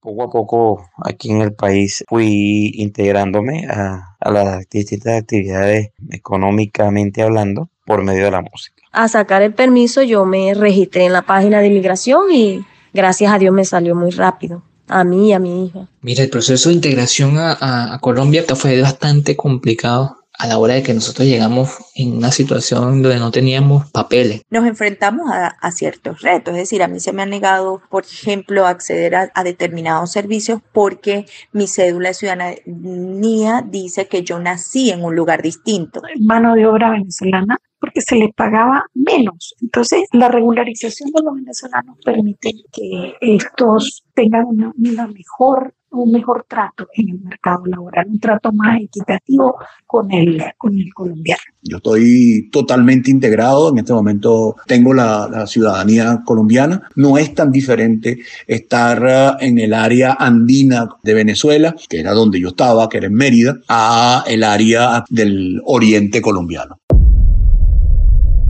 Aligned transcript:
Poco 0.00 0.22
a 0.22 0.30
poco 0.30 0.88
aquí 1.04 1.30
en 1.30 1.40
el 1.40 1.52
país 1.52 2.04
fui 2.08 2.72
integrándome 2.74 3.66
a, 3.68 4.16
a 4.20 4.30
las 4.30 4.68
distintas 4.68 5.20
actividades 5.20 5.90
económicamente 6.10 7.22
hablando 7.22 7.68
por 7.84 8.02
medio 8.02 8.26
de 8.26 8.30
la 8.30 8.42
música. 8.42 8.82
A 8.92 9.08
sacar 9.08 9.42
el 9.42 9.54
permiso 9.54 10.02
yo 10.02 10.24
me 10.24 10.54
registré 10.54 11.04
en 11.04 11.12
la 11.12 11.22
página 11.22 11.60
de 11.60 11.66
inmigración 11.66 12.32
y 12.32 12.64
gracias 12.92 13.32
a 13.32 13.38
Dios 13.38 13.52
me 13.52 13.64
salió 13.64 13.94
muy 13.94 14.10
rápido 14.10 14.62
a 14.88 15.04
mí 15.04 15.28
y 15.28 15.32
a 15.32 15.38
mi 15.38 15.66
hija. 15.66 15.88
Mira, 16.00 16.24
el 16.24 16.30
proceso 16.30 16.68
de 16.68 16.76
integración 16.76 17.38
a, 17.38 17.94
a, 17.94 17.98
Colombia 18.00 18.44
fue 18.54 18.80
bastante 18.80 19.36
complicado 19.36 20.16
a 20.38 20.46
la 20.46 20.58
hora 20.58 20.74
de 20.74 20.82
que 20.82 20.94
nosotros 20.94 21.26
llegamos 21.26 21.76
en 21.94 22.16
una 22.16 22.30
situación 22.30 23.02
donde 23.02 23.18
no 23.18 23.30
teníamos 23.30 23.90
papeles. 23.90 24.42
Nos 24.50 24.66
enfrentamos 24.66 25.30
a, 25.30 25.48
a 25.48 25.72
ciertos 25.72 26.22
retos, 26.22 26.54
es 26.54 26.60
decir, 26.60 26.82
a 26.82 26.88
mí 26.88 27.00
se 27.00 27.12
me 27.12 27.22
ha 27.22 27.26
negado, 27.26 27.82
por 27.90 28.04
ejemplo, 28.04 28.66
acceder 28.66 29.16
a, 29.16 29.30
a, 29.34 29.42
determinados 29.42 30.12
servicios 30.12 30.60
porque 30.72 31.26
mi 31.52 31.66
cédula 31.66 32.10
de 32.10 32.14
ciudadanía 32.14 33.64
dice 33.66 34.06
que 34.06 34.22
yo 34.22 34.38
nací 34.38 34.90
en 34.90 35.04
un 35.04 35.16
lugar 35.16 35.42
distinto. 35.42 36.02
Mano 36.20 36.54
de 36.54 36.66
obra 36.66 36.90
venezolana 36.90 37.58
porque 37.88 38.00
se 38.02 38.16
les 38.16 38.34
pagaba 38.34 38.84
menos. 38.94 39.54
Entonces, 39.62 40.04
la 40.12 40.28
regularización 40.28 41.10
de 41.10 41.22
los 41.22 41.34
venezolanos 41.34 41.96
permite 42.04 42.52
que 42.72 43.14
estos 43.20 44.04
tengan 44.14 44.44
una, 44.46 44.72
una 44.76 45.06
mejor 45.06 45.74
un 45.90 46.12
mejor 46.12 46.44
trato 46.46 46.86
en 46.94 47.08
el 47.08 47.20
mercado 47.20 47.64
laboral, 47.64 48.08
un 48.10 48.20
trato 48.20 48.52
más 48.52 48.78
equitativo 48.78 49.56
con 49.86 50.12
el, 50.12 50.42
con 50.58 50.76
el 50.76 50.92
colombiano. 50.92 51.40
Yo 51.62 51.78
estoy 51.78 52.50
totalmente 52.52 53.10
integrado, 53.10 53.70
en 53.70 53.78
este 53.78 53.94
momento 53.94 54.56
tengo 54.66 54.92
la, 54.92 55.26
la 55.30 55.46
ciudadanía 55.46 56.22
colombiana, 56.26 56.88
no 56.94 57.16
es 57.16 57.34
tan 57.34 57.50
diferente 57.50 58.18
estar 58.46 59.02
uh, 59.02 59.42
en 59.42 59.58
el 59.58 59.72
área 59.72 60.14
andina 60.18 60.88
de 61.02 61.14
Venezuela, 61.14 61.74
que 61.88 62.00
era 62.00 62.12
donde 62.12 62.38
yo 62.38 62.48
estaba, 62.48 62.88
que 62.90 62.98
era 62.98 63.06
en 63.06 63.14
Mérida, 63.14 63.58
a 63.66 64.24
el 64.26 64.44
área 64.44 65.04
del 65.08 65.62
oriente 65.64 66.20
colombiano. 66.20 66.78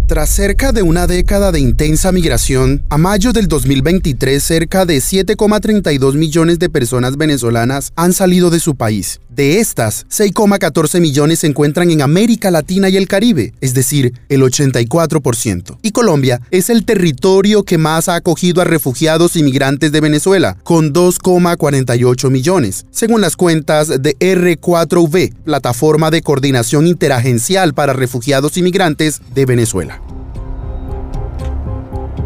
Tras 0.08 0.30
cerca 0.30 0.72
de 0.72 0.80
una 0.80 1.06
década 1.06 1.52
de 1.52 1.60
intensa 1.60 2.12
migración, 2.12 2.82
a 2.88 2.96
mayo 2.96 3.34
del 3.34 3.46
2023 3.46 4.42
cerca 4.42 4.86
de 4.86 4.96
7,32 4.96 6.14
millones 6.14 6.58
de 6.58 6.70
personas 6.70 7.18
venezolanas 7.18 7.92
han 7.94 8.14
salido 8.14 8.48
de 8.48 8.58
su 8.58 8.74
país. 8.74 9.20
De 9.28 9.60
estas, 9.60 10.06
6,14 10.06 11.00
millones 11.00 11.40
se 11.40 11.46
encuentran 11.46 11.90
en 11.90 12.00
América 12.00 12.50
Latina 12.50 12.88
y 12.88 12.96
el 12.96 13.06
Caribe, 13.06 13.52
es 13.60 13.74
decir, 13.74 14.14
el 14.30 14.40
84%. 14.40 15.78
Y 15.82 15.90
Colombia 15.90 16.40
es 16.50 16.70
el 16.70 16.86
territorio 16.86 17.62
que 17.62 17.76
más 17.76 18.08
ha 18.08 18.14
acogido 18.14 18.62
a 18.62 18.64
refugiados 18.64 19.36
y 19.36 19.42
migrantes 19.42 19.92
de 19.92 20.00
Venezuela, 20.00 20.56
con 20.64 20.94
2,48 20.94 22.30
millones, 22.30 22.86
según 22.90 23.20
las 23.20 23.36
cuentas 23.36 23.88
de 23.88 24.18
R4V, 24.18 25.34
plataforma 25.44 26.10
de 26.10 26.22
coordinación 26.22 26.86
interagencial 26.86 27.74
para 27.74 27.92
refugiados 27.92 28.56
y 28.56 28.62
migrantes 28.62 29.20
de 29.34 29.44
Venezuela. 29.44 29.97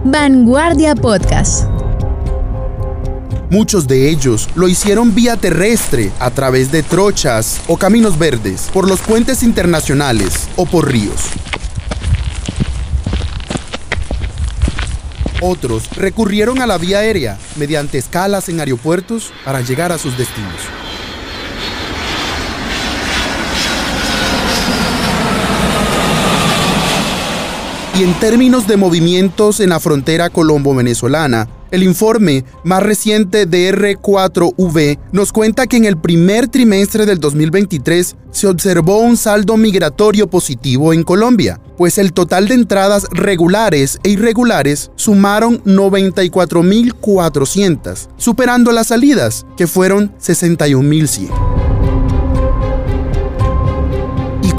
Vanguardia 0.05 0.97
Podcast. 0.97 1.69
Muchos 3.50 3.86
de 3.86 4.11
ellos 4.11 4.48
lo 4.56 4.67
hicieron 4.67 5.14
vía 5.14 5.36
terrestre, 5.36 6.11
a 6.19 6.33
través 6.33 6.72
de 6.72 6.83
trochas 6.83 7.61
o 7.69 7.77
caminos 7.77 8.19
verdes, 8.19 8.69
por 8.73 8.89
los 8.89 9.00
puentes 9.00 9.45
internacionales 9.45 10.48
o 10.56 10.67
por 10.67 10.91
ríos. 10.91 11.20
Otros 15.41 15.89
recurrieron 15.91 16.61
a 16.61 16.67
la 16.67 16.78
vía 16.78 16.98
aérea 16.98 17.39
mediante 17.55 17.98
escalas 17.98 18.48
en 18.48 18.58
aeropuertos 18.58 19.33
para 19.45 19.61
llegar 19.61 19.92
a 19.92 19.98
sus 19.98 20.19
destinos. 20.19 20.50
Y 27.95 28.05
en 28.05 28.19
términos 28.20 28.67
de 28.67 28.79
movimientos 28.79 29.61
en 29.61 29.69
la 29.69 29.79
frontera 29.79 30.30
colombo-venezolana, 30.30 31.47
el 31.70 31.83
informe 31.83 32.47
más 32.64 32.83
reciente 32.83 33.45
de 33.45 33.70
R4V 33.75 34.98
nos 35.13 35.30
cuenta 35.33 35.67
que 35.67 35.77
en 35.77 35.85
el 35.85 35.98
primer 35.98 36.48
trimestre 36.48 37.05
del 37.05 37.20
2023 37.20 38.17
se 38.30 38.47
observó 38.47 38.97
un 38.98 39.19
saldo 39.19 39.58
migratorio 39.58 40.27
positivo 40.27 40.95
en 40.95 41.03
Colombia, 41.03 41.61
pues 41.77 41.98
el 41.98 42.14
total 42.14 42.48
de 42.48 42.55
entradas 42.55 43.07
regulares 43.11 43.98
e 44.05 44.11
irregulares 44.11 44.91
sumaron 44.97 45.63
94.400, 45.64 48.09
superando 48.17 48.73
las 48.73 48.86
salidas, 48.89 49.45
que 49.57 49.67
fueron 49.67 50.14
61.100. 50.19 51.71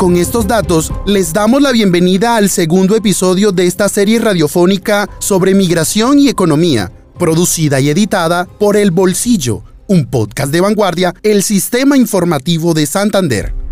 Con 0.04 0.18
estos 0.18 0.46
datos 0.46 0.92
les 1.06 1.32
damos 1.32 1.62
la 1.62 1.72
bienvenida 1.72 2.36
al 2.36 2.50
segundo 2.50 2.98
episodio 2.98 3.54
de 3.54 3.68
esta 3.68 3.88
serie 3.88 4.20
radiofónica 4.20 5.10
sobre 5.20 5.56
migración 5.56 6.20
y 6.20 6.28
economía, 6.28 6.92
producida 7.18 7.80
y 7.80 7.90
editada 7.90 8.44
por 8.44 8.76
El 8.76 8.92
Bolsillo, 8.92 9.64
un 9.88 10.06
podcast 10.08 10.52
de 10.52 10.60
vanguardia, 10.60 11.14
el 11.24 11.42
sistema 11.42 11.96
informativo 11.96 12.74
de 12.74 12.86
Santander. 12.86 13.63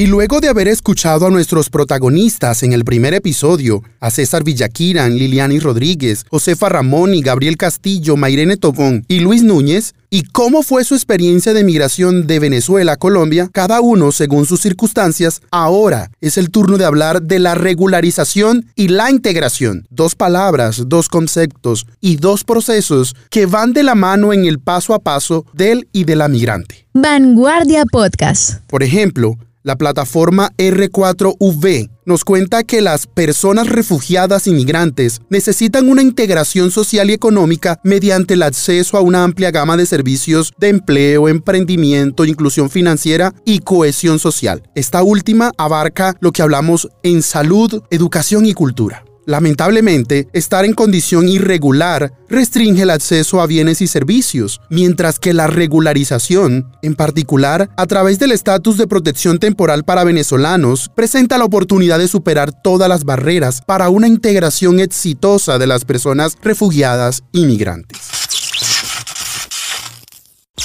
Y 0.00 0.06
luego 0.06 0.40
de 0.40 0.48
haber 0.48 0.66
escuchado 0.66 1.26
a 1.26 1.30
nuestros 1.30 1.68
protagonistas 1.68 2.62
en 2.62 2.72
el 2.72 2.86
primer 2.86 3.12
episodio, 3.12 3.82
a 4.00 4.10
César 4.10 4.44
Villaquiran, 4.44 5.14
Liliani 5.18 5.58
Rodríguez, 5.58 6.24
Josefa 6.30 6.70
Ramón 6.70 7.12
y 7.12 7.20
Gabriel 7.20 7.58
Castillo, 7.58 8.16
Mairene 8.16 8.56
Tobón 8.56 9.04
y 9.08 9.20
Luis 9.20 9.42
Núñez, 9.42 9.92
y 10.08 10.22
cómo 10.22 10.62
fue 10.62 10.84
su 10.84 10.94
experiencia 10.94 11.52
de 11.52 11.64
migración 11.64 12.26
de 12.26 12.38
Venezuela 12.38 12.92
a 12.92 12.96
Colombia, 12.96 13.50
cada 13.52 13.82
uno 13.82 14.10
según 14.10 14.46
sus 14.46 14.62
circunstancias, 14.62 15.42
ahora 15.50 16.10
es 16.22 16.38
el 16.38 16.48
turno 16.48 16.78
de 16.78 16.86
hablar 16.86 17.20
de 17.20 17.38
la 17.38 17.54
regularización 17.54 18.70
y 18.76 18.88
la 18.88 19.10
integración. 19.10 19.86
Dos 19.90 20.14
palabras, 20.14 20.84
dos 20.86 21.10
conceptos 21.10 21.86
y 22.00 22.16
dos 22.16 22.44
procesos 22.44 23.14
que 23.28 23.44
van 23.44 23.74
de 23.74 23.82
la 23.82 23.94
mano 23.94 24.32
en 24.32 24.46
el 24.46 24.60
paso 24.60 24.94
a 24.94 25.00
paso 25.00 25.44
del 25.52 25.88
y 25.92 26.04
de 26.04 26.16
la 26.16 26.28
migrante. 26.28 26.86
Vanguardia 26.94 27.84
Podcast. 27.84 28.62
Por 28.66 28.82
ejemplo, 28.82 29.36
la 29.62 29.76
plataforma 29.76 30.50
R4V 30.56 31.90
nos 32.06 32.24
cuenta 32.24 32.64
que 32.64 32.80
las 32.80 33.06
personas 33.06 33.68
refugiadas 33.68 34.46
y 34.46 34.52
migrantes 34.52 35.20
necesitan 35.28 35.88
una 35.88 36.02
integración 36.02 36.70
social 36.70 37.10
y 37.10 37.12
económica 37.12 37.78
mediante 37.84 38.34
el 38.34 38.42
acceso 38.42 38.96
a 38.96 39.00
una 39.00 39.22
amplia 39.22 39.50
gama 39.50 39.76
de 39.76 39.86
servicios 39.86 40.52
de 40.58 40.68
empleo, 40.68 41.28
emprendimiento, 41.28 42.24
inclusión 42.24 42.70
financiera 42.70 43.34
y 43.44 43.60
cohesión 43.60 44.18
social. 44.18 44.62
Esta 44.74 45.02
última 45.02 45.52
abarca 45.56 46.16
lo 46.20 46.32
que 46.32 46.42
hablamos 46.42 46.88
en 47.02 47.22
salud, 47.22 47.82
educación 47.90 48.46
y 48.46 48.54
cultura. 48.54 49.04
Lamentablemente, 49.30 50.26
estar 50.32 50.64
en 50.64 50.74
condición 50.74 51.28
irregular 51.28 52.12
restringe 52.28 52.82
el 52.82 52.90
acceso 52.90 53.40
a 53.40 53.46
bienes 53.46 53.80
y 53.80 53.86
servicios, 53.86 54.60
mientras 54.70 55.20
que 55.20 55.32
la 55.32 55.46
regularización, 55.46 56.76
en 56.82 56.96
particular 56.96 57.70
a 57.76 57.86
través 57.86 58.18
del 58.18 58.32
estatus 58.32 58.76
de 58.76 58.88
protección 58.88 59.38
temporal 59.38 59.84
para 59.84 60.02
venezolanos, 60.02 60.90
presenta 60.96 61.38
la 61.38 61.44
oportunidad 61.44 62.00
de 62.00 62.08
superar 62.08 62.50
todas 62.50 62.88
las 62.88 63.04
barreras 63.04 63.62
para 63.64 63.88
una 63.88 64.08
integración 64.08 64.80
exitosa 64.80 65.58
de 65.58 65.68
las 65.68 65.84
personas 65.84 66.36
refugiadas 66.42 67.22
y 67.30 67.44
migrantes. 67.44 68.00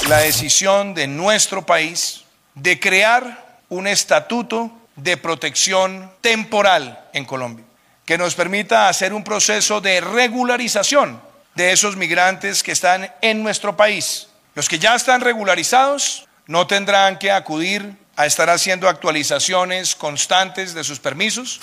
La 0.09 0.17
decisión 0.21 0.95
de 0.95 1.05
nuestro 1.05 1.67
país 1.67 2.23
de 2.55 2.79
crear 2.79 3.59
un 3.69 3.85
estatuto 3.85 4.71
de 4.95 5.17
protección 5.17 6.09
temporal 6.21 7.05
en 7.13 7.25
Colombia 7.25 7.65
que 8.05 8.17
nos 8.17 8.35
permita 8.35 8.87
hacer 8.87 9.13
un 9.13 9.23
proceso 9.23 9.81
de 9.81 9.99
regularización 9.99 11.21
de 11.55 11.71
esos 11.71 11.95
migrantes 11.95 12.63
que 12.63 12.71
están 12.71 13.11
en 13.21 13.43
nuestro 13.43 13.75
país. 13.75 14.27
Los 14.53 14.69
que 14.69 14.79
ya 14.79 14.95
están 14.95 15.21
regularizados 15.21 16.27
no 16.47 16.67
tendrán 16.67 17.17
que 17.17 17.31
acudir 17.31 17.95
a 18.15 18.25
estar 18.25 18.49
haciendo 18.49 18.87
actualizaciones 18.87 19.95
constantes 19.95 20.73
de 20.73 20.83
sus 20.83 20.99
permisos. 20.99 21.59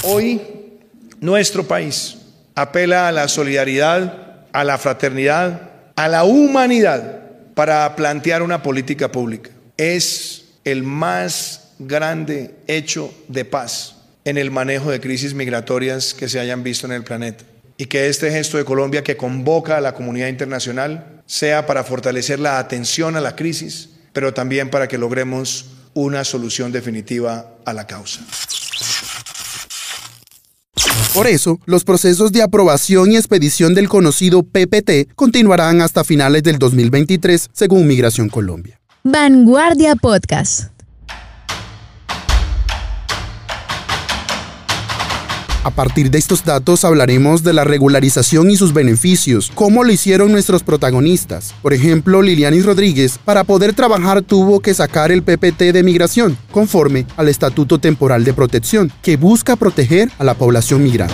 Hoy, 0.03 0.39
nuestro 1.19 1.67
país 1.67 2.19
apela 2.55 3.07
a 3.07 3.11
la 3.11 3.27
solidaridad, 3.27 4.45
a 4.53 4.63
la 4.63 4.77
fraternidad, 4.77 5.71
a 5.95 6.07
la 6.07 6.23
humanidad 6.23 7.23
para 7.53 7.93
plantear 7.95 8.43
una 8.43 8.63
política 8.63 9.11
pública. 9.11 9.51
Es 9.75 10.45
el 10.63 10.83
más 10.83 11.73
grande 11.79 12.55
hecho 12.67 13.13
de 13.27 13.43
paz 13.45 13.96
en 14.27 14.37
el 14.37 14.51
manejo 14.51 14.91
de 14.91 14.99
crisis 14.99 15.33
migratorias 15.33 16.13
que 16.13 16.27
se 16.27 16.37
hayan 16.37 16.61
visto 16.61 16.85
en 16.85 16.91
el 16.91 17.05
planeta. 17.05 17.45
Y 17.77 17.85
que 17.85 18.09
este 18.09 18.29
gesto 18.29 18.57
de 18.57 18.65
Colombia 18.65 19.01
que 19.01 19.15
convoca 19.15 19.77
a 19.77 19.81
la 19.81 19.93
comunidad 19.93 20.27
internacional 20.27 21.21
sea 21.25 21.65
para 21.65 21.85
fortalecer 21.85 22.37
la 22.37 22.59
atención 22.59 23.15
a 23.15 23.21
la 23.21 23.37
crisis, 23.37 23.91
pero 24.11 24.33
también 24.33 24.69
para 24.69 24.89
que 24.89 24.97
logremos 24.97 25.67
una 25.93 26.25
solución 26.25 26.73
definitiva 26.73 27.55
a 27.63 27.71
la 27.71 27.87
causa. 27.87 28.19
Por 31.13 31.27
eso, 31.27 31.61
los 31.65 31.85
procesos 31.85 32.33
de 32.33 32.43
aprobación 32.43 33.13
y 33.13 33.15
expedición 33.15 33.73
del 33.75 33.87
conocido 33.87 34.43
PPT 34.43 35.13
continuarán 35.15 35.79
hasta 35.79 36.03
finales 36.03 36.43
del 36.43 36.59
2023, 36.59 37.47
según 37.53 37.87
Migración 37.87 38.27
Colombia. 38.27 38.77
Vanguardia 39.03 39.95
Podcast. 39.95 40.76
A 45.67 45.71
partir 45.71 46.09
de 46.09 46.17
estos 46.17 46.45
datos 46.45 46.85
hablaremos 46.85 47.43
de 47.43 47.51
la 47.51 47.65
regularización 47.65 48.49
y 48.49 48.55
sus 48.55 48.71
beneficios, 48.71 49.51
cómo 49.53 49.83
lo 49.83 49.91
hicieron 49.91 50.31
nuestros 50.31 50.63
protagonistas. 50.63 51.53
Por 51.61 51.73
ejemplo, 51.73 52.21
Lilianis 52.21 52.65
Rodríguez, 52.65 53.17
para 53.17 53.43
poder 53.43 53.73
trabajar 53.73 54.21
tuvo 54.21 54.61
que 54.61 54.73
sacar 54.73 55.11
el 55.11 55.23
PPT 55.23 55.73
de 55.73 55.83
migración, 55.83 56.37
conforme 56.53 57.05
al 57.17 57.27
Estatuto 57.27 57.79
Temporal 57.79 58.23
de 58.23 58.33
Protección, 58.33 58.93
que 59.01 59.17
busca 59.17 59.57
proteger 59.57 60.09
a 60.19 60.23
la 60.23 60.35
población 60.35 60.83
migrante 60.83 61.13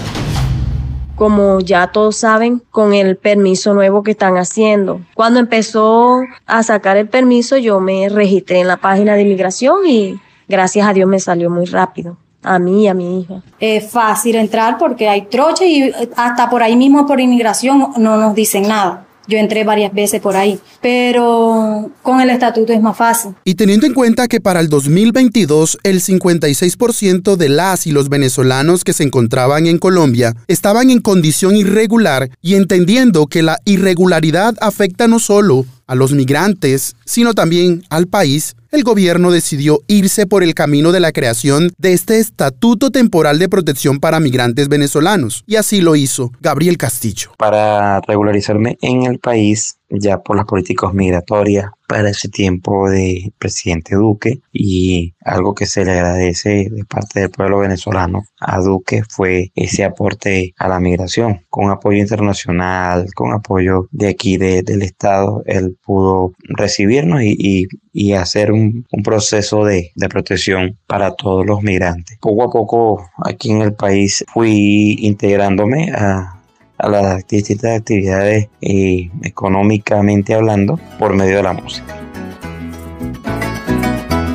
como 1.15 1.59
ya 1.59 1.87
todos 1.87 2.17
saben, 2.17 2.61
con 2.69 2.93
el 2.93 3.17
permiso 3.17 3.73
nuevo 3.73 4.03
que 4.03 4.11
están 4.11 4.35
haciendo. 4.37 5.01
Cuando 5.15 5.39
empezó 5.39 6.21
a 6.45 6.63
sacar 6.63 6.97
el 6.97 7.07
permiso, 7.07 7.55
yo 7.57 7.79
me 7.79 8.09
registré 8.09 8.59
en 8.59 8.67
la 8.67 8.77
página 8.77 9.15
de 9.15 9.21
inmigración 9.21 9.87
y 9.87 10.19
gracias 10.47 10.87
a 10.87 10.93
Dios 10.93 11.07
me 11.07 11.19
salió 11.19 11.49
muy 11.49 11.65
rápido 11.65 12.17
a 12.43 12.59
mí 12.59 12.83
y 12.83 12.87
a 12.87 12.93
mi 12.93 13.21
hija. 13.21 13.41
Es 13.59 13.89
fácil 13.89 14.35
entrar 14.35 14.77
porque 14.77 15.07
hay 15.07 15.23
troche 15.23 15.65
y 15.65 15.91
hasta 16.15 16.49
por 16.49 16.63
ahí 16.63 16.75
mismo 16.75 17.05
por 17.05 17.19
inmigración 17.19 17.93
no 17.97 18.17
nos 18.17 18.35
dicen 18.35 18.67
nada. 18.67 19.05
Yo 19.25 19.37
entré 19.37 19.63
varias 19.63 19.93
veces 19.93 20.19
por 20.19 20.35
ahí, 20.35 20.59
pero 20.81 21.89
con 22.01 22.19
el 22.19 22.29
estatuto 22.29 22.73
es 22.73 22.81
más 22.81 22.97
fácil. 22.97 23.33
Y 23.45 23.55
teniendo 23.55 23.87
en 23.87 23.93
cuenta 23.93 24.27
que 24.27 24.41
para 24.41 24.59
el 24.59 24.67
2022 24.67 25.77
el 25.83 26.01
56% 26.01 27.37
de 27.37 27.49
las 27.49 27.87
y 27.87 27.93
los 27.93 28.09
venezolanos 28.09 28.83
que 28.83 28.91
se 28.91 29.03
encontraban 29.03 29.65
en 29.65 29.77
Colombia 29.77 30.35
estaban 30.47 30.89
en 30.89 30.99
condición 30.99 31.55
irregular 31.55 32.31
y 32.41 32.55
entendiendo 32.55 33.27
que 33.27 33.43
la 33.43 33.59
irregularidad 33.63 34.55
afecta 34.59 35.07
no 35.07 35.19
solo 35.19 35.65
a 35.93 35.95
los 35.95 36.11
migrantes, 36.11 36.95
sino 37.05 37.35
también 37.35 37.83
al 37.89 38.07
país, 38.07 38.55
el 38.71 38.83
gobierno 38.83 39.29
decidió 39.29 39.81
irse 39.85 40.25
por 40.25 40.41
el 40.41 40.55
camino 40.55 40.91
de 40.91 40.99
la 40.99 41.11
creación 41.11 41.71
de 41.77 41.93
este 41.93 42.17
Estatuto 42.17 42.89
Temporal 42.89 43.37
de 43.37 43.47
Protección 43.47 43.99
para 43.99 44.19
Migrantes 44.19 44.69
Venezolanos. 44.69 45.43
Y 45.45 45.57
así 45.57 45.81
lo 45.81 45.95
hizo 45.95 46.31
Gabriel 46.41 46.79
Castillo. 46.79 47.29
Para 47.37 48.01
regularizarme 48.01 48.79
en 48.81 49.03
el 49.03 49.19
país, 49.19 49.77
ya 49.99 50.19
por 50.19 50.35
las 50.35 50.45
políticas 50.45 50.93
migratorias 50.93 51.71
para 51.87 52.09
ese 52.09 52.29
tiempo 52.29 52.89
de 52.89 53.31
presidente 53.37 53.95
Duque 53.95 54.39
y 54.51 55.13
algo 55.23 55.53
que 55.53 55.65
se 55.65 55.85
le 55.85 55.91
agradece 55.91 56.69
de 56.71 56.85
parte 56.85 57.19
del 57.19 57.29
pueblo 57.29 57.59
venezolano 57.59 58.23
a 58.39 58.59
Duque 58.59 59.03
fue 59.07 59.51
ese 59.55 59.83
aporte 59.83 60.53
a 60.57 60.67
la 60.67 60.79
migración 60.79 61.41
con 61.49 61.69
apoyo 61.69 61.99
internacional, 61.99 63.13
con 63.13 63.31
apoyo 63.31 63.87
de 63.91 64.09
aquí 64.09 64.37
del 64.37 64.81
Estado, 64.81 65.43
él 65.45 65.77
pudo 65.83 66.33
recibirnos 66.43 67.21
y, 67.23 67.67
hacer 68.13 68.51
un, 68.51 68.85
proceso 69.03 69.65
de, 69.65 69.91
de, 69.95 70.09
protección 70.09 70.77
para 70.87 71.13
todos 71.15 71.45
los 71.45 71.61
migrantes. 71.61 72.17
Poco 72.19 72.43
a 72.43 72.49
poco 72.49 73.09
aquí 73.23 73.51
en 73.51 73.61
el 73.61 73.73
país 73.73 74.23
fui 74.33 74.97
integrándome 74.99 75.91
a 75.91 76.42
a 76.83 76.89
las 76.89 77.25
distintas 77.27 77.79
actividades 77.79 78.49
eh, 78.59 79.09
económicamente 79.23 80.33
hablando 80.33 80.77
por 80.99 81.15
medio 81.15 81.37
de 81.37 81.43
la 81.43 81.53
música. 81.53 81.97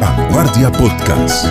Vanguardia 0.00 0.72
Podcast. 0.72 1.46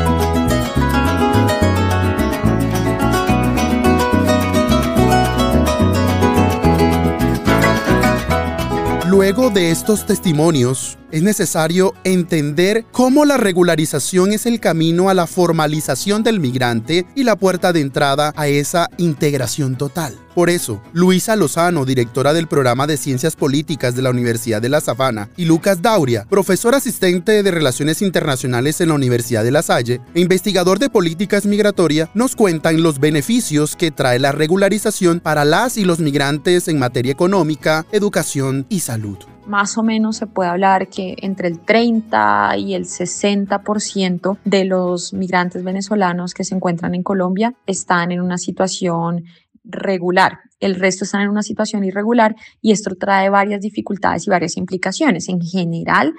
Luego 9.05 9.51
de 9.51 9.69
estos 9.69 10.03
testimonios, 10.07 10.97
es 11.11 11.23
necesario 11.23 11.93
entender 12.03 12.85
cómo 12.91 13.25
la 13.25 13.37
regularización 13.37 14.31
es 14.31 14.45
el 14.45 14.59
camino 14.59 15.09
a 15.09 15.13
la 15.13 15.27
formalización 15.27 16.23
del 16.23 16.39
migrante 16.39 17.05
y 17.15 17.23
la 17.23 17.35
puerta 17.35 17.73
de 17.73 17.81
entrada 17.81 18.33
a 18.35 18.47
esa 18.47 18.89
integración 18.97 19.77
total. 19.77 20.17
Por 20.35 20.51
eso, 20.51 20.83
Luisa 20.93 21.35
Lozano, 21.35 21.83
directora 21.83 22.31
del 22.31 22.47
programa 22.47 22.85
de 22.85 22.97
Ciencias 22.97 23.35
Políticas 23.35 23.95
de 23.95 24.03
la 24.03 24.11
Universidad 24.11 24.61
de 24.61 24.69
La 24.69 24.81
Sabana, 24.81 25.29
y 25.35 25.45
Lucas 25.45 25.81
Dauria, 25.81 26.25
profesor 26.29 26.75
asistente 26.75 27.41
de 27.41 27.51
Relaciones 27.51 28.03
Internacionales 28.03 28.79
en 28.79 28.89
la 28.89 28.95
Universidad 28.95 29.43
de 29.43 29.49
La 29.51 29.63
Salle 29.63 29.99
e 30.13 30.19
investigador 30.19 30.77
de 30.77 30.91
políticas 30.91 31.47
migratorias, 31.47 32.09
nos 32.13 32.35
cuentan 32.35 32.83
los 32.83 32.99
beneficios 32.99 33.75
que 33.75 33.89
trae 33.89 34.19
la 34.19 34.31
regularización 34.31 35.21
para 35.21 35.43
las 35.43 35.77
y 35.77 35.85
los 35.85 35.99
migrantes 35.99 36.67
en 36.67 36.77
materia 36.77 37.11
económica, 37.11 37.87
educación 37.91 38.67
y 38.69 38.81
salud 38.81 39.17
más 39.47 39.77
o 39.77 39.83
menos 39.83 40.17
se 40.17 40.27
puede 40.27 40.49
hablar 40.49 40.89
que 40.89 41.15
entre 41.21 41.47
el 41.47 41.59
30 41.59 42.57
y 42.57 42.73
el 42.73 42.85
60% 42.85 44.37
de 44.43 44.65
los 44.65 45.13
migrantes 45.13 45.63
venezolanos 45.63 46.33
que 46.33 46.43
se 46.43 46.55
encuentran 46.55 46.93
en 46.93 47.03
Colombia 47.03 47.55
están 47.65 48.11
en 48.11 48.21
una 48.21 48.37
situación 48.37 49.23
regular. 49.63 50.39
El 50.59 50.75
resto 50.75 51.05
están 51.05 51.21
en 51.21 51.29
una 51.29 51.43
situación 51.43 51.83
irregular 51.83 52.35
y 52.61 52.71
esto 52.71 52.95
trae 52.95 53.29
varias 53.29 53.61
dificultades 53.61 54.27
y 54.27 54.29
varias 54.29 54.57
implicaciones. 54.57 55.29
En 55.29 55.41
general, 55.41 56.13